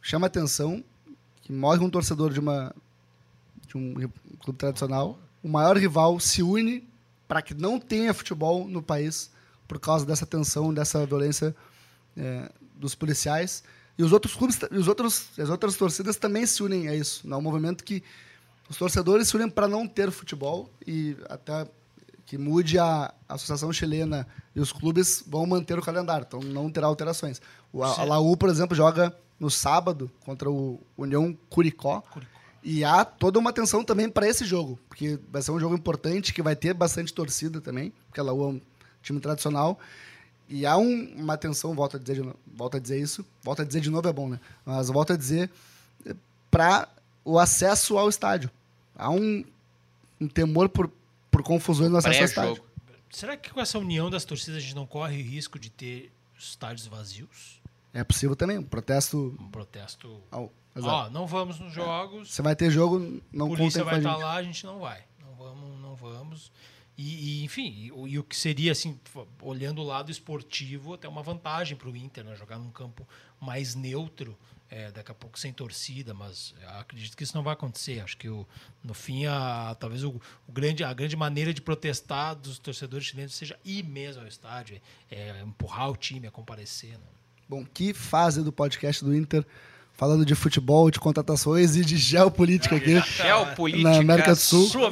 chama 0.00 0.26
atenção 0.26 0.82
que 1.42 1.52
morre 1.52 1.84
um 1.84 1.90
torcedor 1.90 2.32
de 2.32 2.40
uma 2.40 2.74
de 3.68 3.76
um 3.76 3.94
clube 4.40 4.58
tradicional, 4.58 5.18
o 5.42 5.48
maior 5.48 5.76
rival 5.76 6.18
se 6.18 6.42
une 6.42 6.88
para 7.28 7.42
que 7.42 7.54
não 7.54 7.78
tenha 7.78 8.12
futebol 8.14 8.66
no 8.66 8.82
país 8.82 9.30
por 9.68 9.78
causa 9.78 10.06
dessa 10.06 10.24
tensão, 10.24 10.72
dessa 10.72 11.04
violência 11.04 11.54
é, 12.16 12.50
dos 12.74 12.94
policiais. 12.94 13.62
E 13.98 14.02
os 14.02 14.12
outros 14.12 14.34
clubes, 14.34 14.58
os 14.72 14.88
outros, 14.88 15.28
as 15.38 15.50
outras 15.50 15.76
torcidas 15.76 16.16
também 16.16 16.46
se 16.46 16.62
unem 16.62 16.88
a 16.88 16.94
isso. 16.94 17.30
É 17.30 17.36
um 17.36 17.42
movimento 17.42 17.84
que 17.84 18.02
os 18.68 18.76
torcedores 18.76 19.28
se 19.28 19.36
unem 19.36 19.50
para 19.50 19.68
não 19.68 19.86
ter 19.86 20.10
futebol 20.10 20.70
e 20.86 21.16
até 21.28 21.68
que 22.24 22.38
mude 22.38 22.78
a 22.78 23.12
Associação 23.28 23.72
Chilena 23.72 24.26
e 24.54 24.60
os 24.60 24.72
clubes 24.72 25.24
vão 25.26 25.46
manter 25.46 25.78
o 25.78 25.82
calendário, 25.82 26.26
então 26.28 26.40
não 26.40 26.70
terá 26.70 26.86
alterações. 26.86 27.40
O, 27.72 27.82
a, 27.82 28.00
a 28.00 28.04
Laú, 28.04 28.36
por 28.36 28.50
exemplo, 28.50 28.76
joga 28.76 29.16
no 29.40 29.50
sábado 29.50 30.10
contra 30.24 30.50
o 30.50 30.78
União 30.96 31.36
Curicó. 31.48 32.02
Curicó. 32.02 32.37
E 32.62 32.84
há 32.84 33.04
toda 33.04 33.38
uma 33.38 33.50
atenção 33.50 33.84
também 33.84 34.10
para 34.10 34.28
esse 34.28 34.44
jogo, 34.44 34.78
porque 34.88 35.18
vai 35.30 35.40
ser 35.42 35.52
um 35.52 35.60
jogo 35.60 35.74
importante, 35.74 36.34
que 36.34 36.42
vai 36.42 36.56
ter 36.56 36.74
bastante 36.74 37.12
torcida 37.12 37.60
também, 37.60 37.92
porque 38.06 38.20
a 38.20 38.22
Laú 38.22 38.42
é 38.42 38.46
um 38.48 38.60
time 39.02 39.20
tradicional. 39.20 39.78
E 40.48 40.64
há 40.66 40.76
um, 40.76 41.12
uma 41.14 41.34
atenção, 41.34 41.74
volto 41.74 41.96
a, 41.96 42.00
dizer, 42.00 42.26
volto 42.46 42.76
a 42.76 42.80
dizer 42.80 43.00
isso, 43.00 43.24
volto 43.42 43.62
a 43.62 43.64
dizer 43.64 43.80
de 43.80 43.90
novo 43.90 44.08
é 44.08 44.12
bom, 44.12 44.28
né? 44.28 44.40
Mas 44.64 44.88
volto 44.88 45.12
a 45.12 45.16
dizer 45.16 45.50
para 46.50 46.88
o 47.24 47.38
acesso 47.38 47.98
ao 47.98 48.08
estádio. 48.08 48.50
Há 48.96 49.10
um, 49.10 49.44
um 50.20 50.26
temor 50.26 50.68
por, 50.68 50.90
por 51.30 51.42
confusões 51.42 51.90
no 51.90 51.98
acesso 51.98 52.18
ao 52.18 52.24
estádio. 52.24 52.62
Será 53.10 53.36
que 53.36 53.50
com 53.50 53.60
essa 53.60 53.78
união 53.78 54.10
das 54.10 54.24
torcidas 54.24 54.56
a 54.56 54.60
gente 54.60 54.74
não 54.74 54.86
corre 54.86 55.20
o 55.20 55.24
risco 55.24 55.58
de 55.58 55.70
ter 55.70 56.10
estádios 56.38 56.86
vazios? 56.86 57.57
É 57.98 58.04
possível 58.04 58.36
também, 58.36 58.58
um 58.58 58.62
protesto. 58.62 59.36
Um 59.40 59.50
protesto. 59.50 60.22
Ao, 60.30 60.52
Ó, 60.80 61.10
não 61.10 61.26
vamos 61.26 61.58
nos 61.58 61.72
jogos. 61.72 62.30
Você 62.32 62.42
vai 62.42 62.54
ter 62.54 62.70
jogo, 62.70 63.20
não 63.32 63.48
Polícia 63.48 63.82
vai 63.82 63.98
estar 63.98 64.12
tá 64.12 64.16
lá, 64.16 64.34
a 64.34 64.42
gente 64.42 64.64
não 64.64 64.78
vai. 64.78 65.02
Não 65.20 65.34
vamos, 65.34 65.80
não 65.80 65.96
vamos. 65.96 66.52
E, 66.96 67.40
e 67.40 67.44
enfim, 67.44 67.68
e, 67.68 67.86
e, 67.86 68.18
o 68.18 68.22
que 68.22 68.36
seria 68.36 68.70
assim, 68.70 68.98
olhando 69.42 69.80
o 69.80 69.84
lado 69.84 70.12
esportivo, 70.12 70.94
até 70.94 71.08
uma 71.08 71.22
vantagem 71.22 71.76
para 71.76 71.88
o 71.88 71.96
Inter, 71.96 72.24
né? 72.24 72.36
jogar 72.36 72.58
num 72.58 72.70
campo 72.70 73.06
mais 73.40 73.74
neutro, 73.74 74.38
é, 74.70 74.92
daqui 74.92 75.10
a 75.10 75.14
pouco 75.14 75.38
sem 75.38 75.52
torcida, 75.52 76.14
mas 76.14 76.54
acredito 76.78 77.16
que 77.16 77.24
isso 77.24 77.36
não 77.36 77.42
vai 77.42 77.54
acontecer. 77.54 78.00
Acho 78.00 78.16
que 78.16 78.28
o, 78.28 78.46
no 78.82 78.94
fim, 78.94 79.26
a, 79.26 79.76
talvez 79.78 80.04
o, 80.04 80.20
o, 80.46 80.52
grande, 80.52 80.84
a 80.84 80.92
grande 80.92 81.16
maneira 81.16 81.52
de 81.52 81.60
protestar 81.60 82.36
dos 82.36 82.60
torcedores 82.60 83.06
chilenos 83.06 83.34
seja 83.34 83.58
ir 83.64 83.82
mesmo 83.82 84.22
ao 84.22 84.28
estádio, 84.28 84.80
é, 85.10 85.30
é 85.30 85.42
empurrar 85.42 85.90
o 85.90 85.96
time 85.96 86.28
a 86.28 86.30
comparecer. 86.30 86.92
Né? 86.92 87.06
Bom, 87.48 87.64
que 87.72 87.94
fase 87.94 88.42
do 88.42 88.52
podcast 88.52 89.02
do 89.02 89.14
Inter 89.14 89.44
falando 89.94 90.24
de 90.24 90.34
futebol, 90.34 90.90
de 90.90 91.00
contratações 91.00 91.76
e 91.76 91.84
de 91.84 91.96
geopolítica 91.96 92.76
aqui. 92.76 93.00
Geopolítica 93.00 93.90
na 93.90 93.98
América 93.98 94.32
do 94.32 94.38
Sul. 94.38 94.66
Sul 94.66 94.82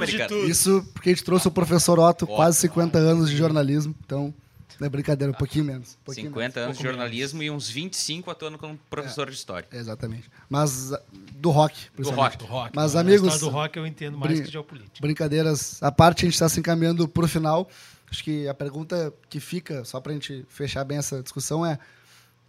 Isso 0.48 0.84
porque 0.92 1.10
a 1.10 1.12
gente 1.12 1.22
trouxe 1.22 1.46
o 1.46 1.50
professor 1.50 1.98
Otto, 1.98 2.26
quase 2.26 2.58
50 2.58 2.98
anos 2.98 3.30
de 3.30 3.36
jornalismo. 3.36 3.94
Então, 4.04 4.34
não 4.80 4.86
é 4.86 4.88
brincadeira, 4.88 5.32
um 5.32 5.36
pouquinho 5.36 5.64
menos. 5.64 5.98
Um 6.00 6.04
pouquinho 6.06 6.28
50 6.28 6.40
menos, 6.40 6.56
anos 6.56 6.78
de 6.78 6.82
jornalismo 6.82 7.38
menos. 7.38 7.54
e 7.54 7.56
uns 7.56 7.68
25 7.68 8.30
atuando 8.30 8.58
como 8.58 8.78
professor 8.90 9.28
é, 9.28 9.30
de 9.30 9.36
história. 9.36 9.68
Exatamente. 9.72 10.30
Mas 10.48 10.92
do 11.34 11.50
rock, 11.50 11.76
do 11.96 12.10
rock. 12.10 12.38
Do 12.38 12.44
rock. 12.46 12.72
Mas, 12.74 12.96
amigos. 12.96 13.38
do 13.38 13.48
rock 13.48 13.78
eu 13.78 13.86
entendo 13.86 14.18
mais 14.18 14.40
que 14.40 14.50
geopolítica. 14.50 14.98
Brincadeiras 15.00 15.82
à 15.82 15.92
parte, 15.92 16.20
a 16.20 16.26
gente 16.26 16.34
está 16.34 16.48
se 16.48 16.58
encaminhando 16.58 17.06
para 17.06 17.24
o 17.24 17.28
final. 17.28 17.68
Acho 18.10 18.24
que 18.24 18.48
a 18.48 18.54
pergunta 18.54 19.12
que 19.28 19.40
fica, 19.40 19.84
só 19.84 20.00
para 20.00 20.12
a 20.12 20.14
gente 20.14 20.44
fechar 20.48 20.84
bem 20.84 20.98
essa 20.98 21.22
discussão, 21.22 21.64
é: 21.64 21.78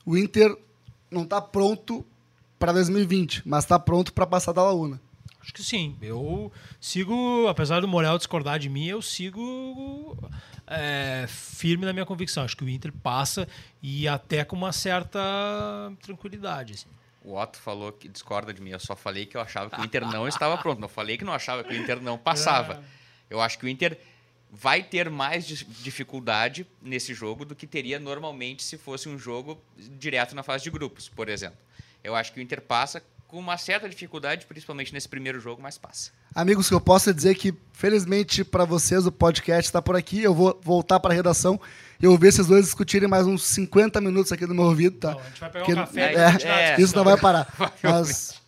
o 0.08 0.17
Inter 0.17 0.58
não 1.12 1.26
tá 1.26 1.41
pronto 1.41 2.06
para 2.58 2.72
2020, 2.72 3.43
mas 3.46 3.65
tá 3.65 3.78
pronto 3.78 4.13
para 4.13 4.26
passar 4.26 4.54
da 4.54 4.63
Laúna. 4.63 5.02
Acho 5.41 5.54
que 5.54 5.62
sim. 5.62 5.98
Eu 6.02 6.50
sigo, 6.80 7.46
apesar 7.50 7.82
do 7.82 7.89
Morel 7.89 8.17
discordar 8.17 8.58
de 8.58 8.70
mim, 8.70 8.86
eu 8.86 9.02
sigo 9.02 10.17
é, 10.65 11.26
firme 11.28 11.86
na 11.86 11.91
minha 11.91 12.06
convicção. 12.06 12.46
Acho 12.46 12.56
que 12.56 12.63
o 12.63 12.70
Inter 12.70 12.93
passa 13.04 13.50
e 13.84 14.08
até 14.08 14.46
com 14.46 14.56
uma 14.56 14.72
certa 14.72 15.20
tranquilidade. 16.02 16.76
Assim. 16.76 16.88
O 17.22 17.38
Otto 17.38 17.58
falou 17.58 17.91
que 17.91 18.08
discorda 18.08 18.54
de 18.54 18.62
mim. 18.62 18.70
Eu 18.70 18.80
só 18.80 18.96
falei 18.96 19.26
que 19.26 19.36
eu 19.36 19.41
achava 19.41 19.70
que 19.70 19.82
o 19.82 19.84
Inter 19.84 20.08
não 20.08 20.26
estava 20.26 20.58
pronto. 20.58 20.80
Não 20.80 20.88
falei 20.88 21.17
que 21.17 21.26
não 21.26 21.34
achava 21.34 21.65
que 21.65 21.74
o 21.74 21.76
Inter 21.76 22.02
não 22.02 22.17
passava. 22.17 22.76
É. 22.76 22.80
Eu 23.30 23.41
acho 23.41 23.60
que 23.60 23.65
o 23.65 23.67
Inter 23.67 24.00
vai 24.60 24.82
ter 24.82 25.10
mais 25.10 25.46
dificuldade 25.46 26.65
nesse 26.82 27.13
jogo 27.13 27.46
do 27.46 27.56
que 27.56 27.67
teria 27.67 28.00
normalmente 28.00 28.63
se 28.63 28.78
fosse 28.78 29.08
um 29.08 29.17
jogo 29.17 29.62
direto 29.78 30.36
na 30.36 30.41
fase 30.41 30.63
de 30.63 30.72
grupos, 30.72 31.08
por 31.08 31.30
exemplo. 31.30 31.58
Eu 32.04 32.15
acho 32.15 32.34
que 32.34 32.39
o 32.39 32.41
Inter 32.41 32.62
passa 32.62 33.04
com 33.28 33.38
uma 33.38 33.58
certa 33.58 33.88
dificuldade, 33.89 34.46
principalmente 34.46 34.93
nesse 34.93 35.08
primeiro 35.08 35.39
jogo, 35.39 35.62
mas 35.62 35.78
passa. 35.78 36.12
Amigos, 36.34 36.70
que 36.70 36.74
eu 36.74 36.80
posso 36.80 37.13
dizer 37.13 37.36
que, 37.36 37.54
felizmente 37.74 38.43
para 38.43 38.63
vocês, 38.63 39.06
o 39.06 39.12
podcast 39.12 39.67
está 39.67 39.82
por 39.82 39.96
aqui. 39.96 40.24
Eu 40.24 40.34
vou 40.34 40.60
voltar 40.63 41.00
para 41.00 41.13
a 41.13 41.15
redação 41.15 41.60
e 42.00 42.06
eu 42.06 42.12
vou 42.12 42.17
ver 42.20 42.30
esses 42.30 42.48
dois 42.48 42.65
discutirem 42.65 43.08
mais 43.08 43.28
uns 43.28 43.43
50 43.43 44.00
minutos 44.02 44.32
aqui 44.32 44.46
no 44.48 44.56
meu 44.56 44.63
ouvido, 44.65 44.98
tá? 44.98 45.12
Não, 45.12 45.20
a 45.20 45.24
gente 45.24 45.39
vai 45.39 45.50
pegar 45.50 45.65
Porque- 45.65 45.80
um 45.80 45.86
café 45.86 46.13
é, 46.13 46.15
e 46.15 46.48
a 46.76 46.80
isso 46.80 46.96
não 46.96 47.04
vai 47.04 47.17
parar. 47.17 47.54
Mas 47.84 48.41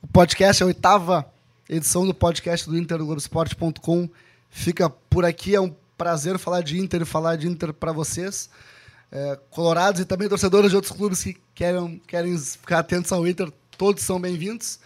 o 0.00 0.06
podcast, 0.06 0.62
a 0.62 0.66
oitava 0.66 1.30
edição 1.68 2.06
do 2.06 2.14
podcast 2.14 2.68
do 2.68 2.78
Inter 2.78 2.98
no 2.98 3.06
Globoesporte.com 3.06 4.08
fica 4.50 4.90
por 4.90 5.24
aqui. 5.24 5.54
É 5.54 5.60
um 5.60 5.74
prazer 5.96 6.38
falar 6.38 6.62
de 6.62 6.78
Inter 6.78 7.02
e 7.02 7.04
falar 7.04 7.36
de 7.36 7.48
Inter 7.48 7.72
para 7.72 7.92
vocês. 7.92 8.50
É, 9.12 9.38
colorados 9.50 10.00
e 10.00 10.04
também 10.04 10.28
torcedores 10.28 10.70
de 10.70 10.76
outros 10.76 10.94
clubes 10.94 11.20
que 11.22 11.36
querem, 11.54 12.00
querem 12.06 12.38
ficar 12.38 12.80
atentos 12.80 13.10
ao 13.10 13.26
Inter, 13.26 13.50
todos 13.76 14.04
são 14.04 14.20
bem-vindos. 14.20 14.78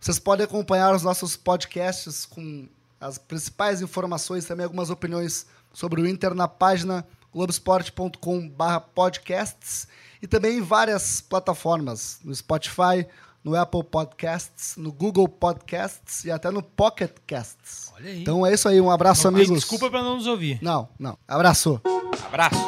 Vocês 0.00 0.18
podem 0.18 0.44
acompanhar 0.44 0.94
os 0.94 1.02
nossos 1.02 1.36
podcasts 1.36 2.26
com 2.26 2.68
as 3.00 3.18
principais 3.18 3.80
informações, 3.80 4.44
também 4.44 4.64
algumas 4.64 4.90
opiniões 4.90 5.46
sobre 5.72 6.00
o 6.00 6.08
Inter 6.08 6.34
na 6.34 6.48
página 6.48 7.06
globesport.com/podcasts 7.32 9.86
e 10.20 10.26
também 10.26 10.58
em 10.58 10.62
várias 10.62 11.20
plataformas, 11.20 12.18
no 12.24 12.34
Spotify, 12.34 13.06
no 13.42 13.54
Apple 13.56 13.84
Podcasts, 13.84 14.76
no 14.76 14.92
Google 14.92 15.28
Podcasts 15.28 16.24
e 16.24 16.30
até 16.30 16.50
no 16.50 16.62
Pocket 16.62 17.12
Casts. 17.26 17.92
Olha 17.94 18.10
aí. 18.10 18.22
Então 18.22 18.46
é 18.46 18.52
isso 18.52 18.68
aí, 18.68 18.80
um 18.80 18.90
abraço, 18.90 19.30
Não 19.30 19.36
amigos. 19.36 19.60
Desculpa 19.60 19.90
para 19.90 20.02
não 20.02 20.16
nos 20.16 20.26
ouvir. 20.26 20.58
Não, 20.62 20.88
não. 20.98 21.18
Abraço. 21.26 21.80
Abraço! 22.26 22.58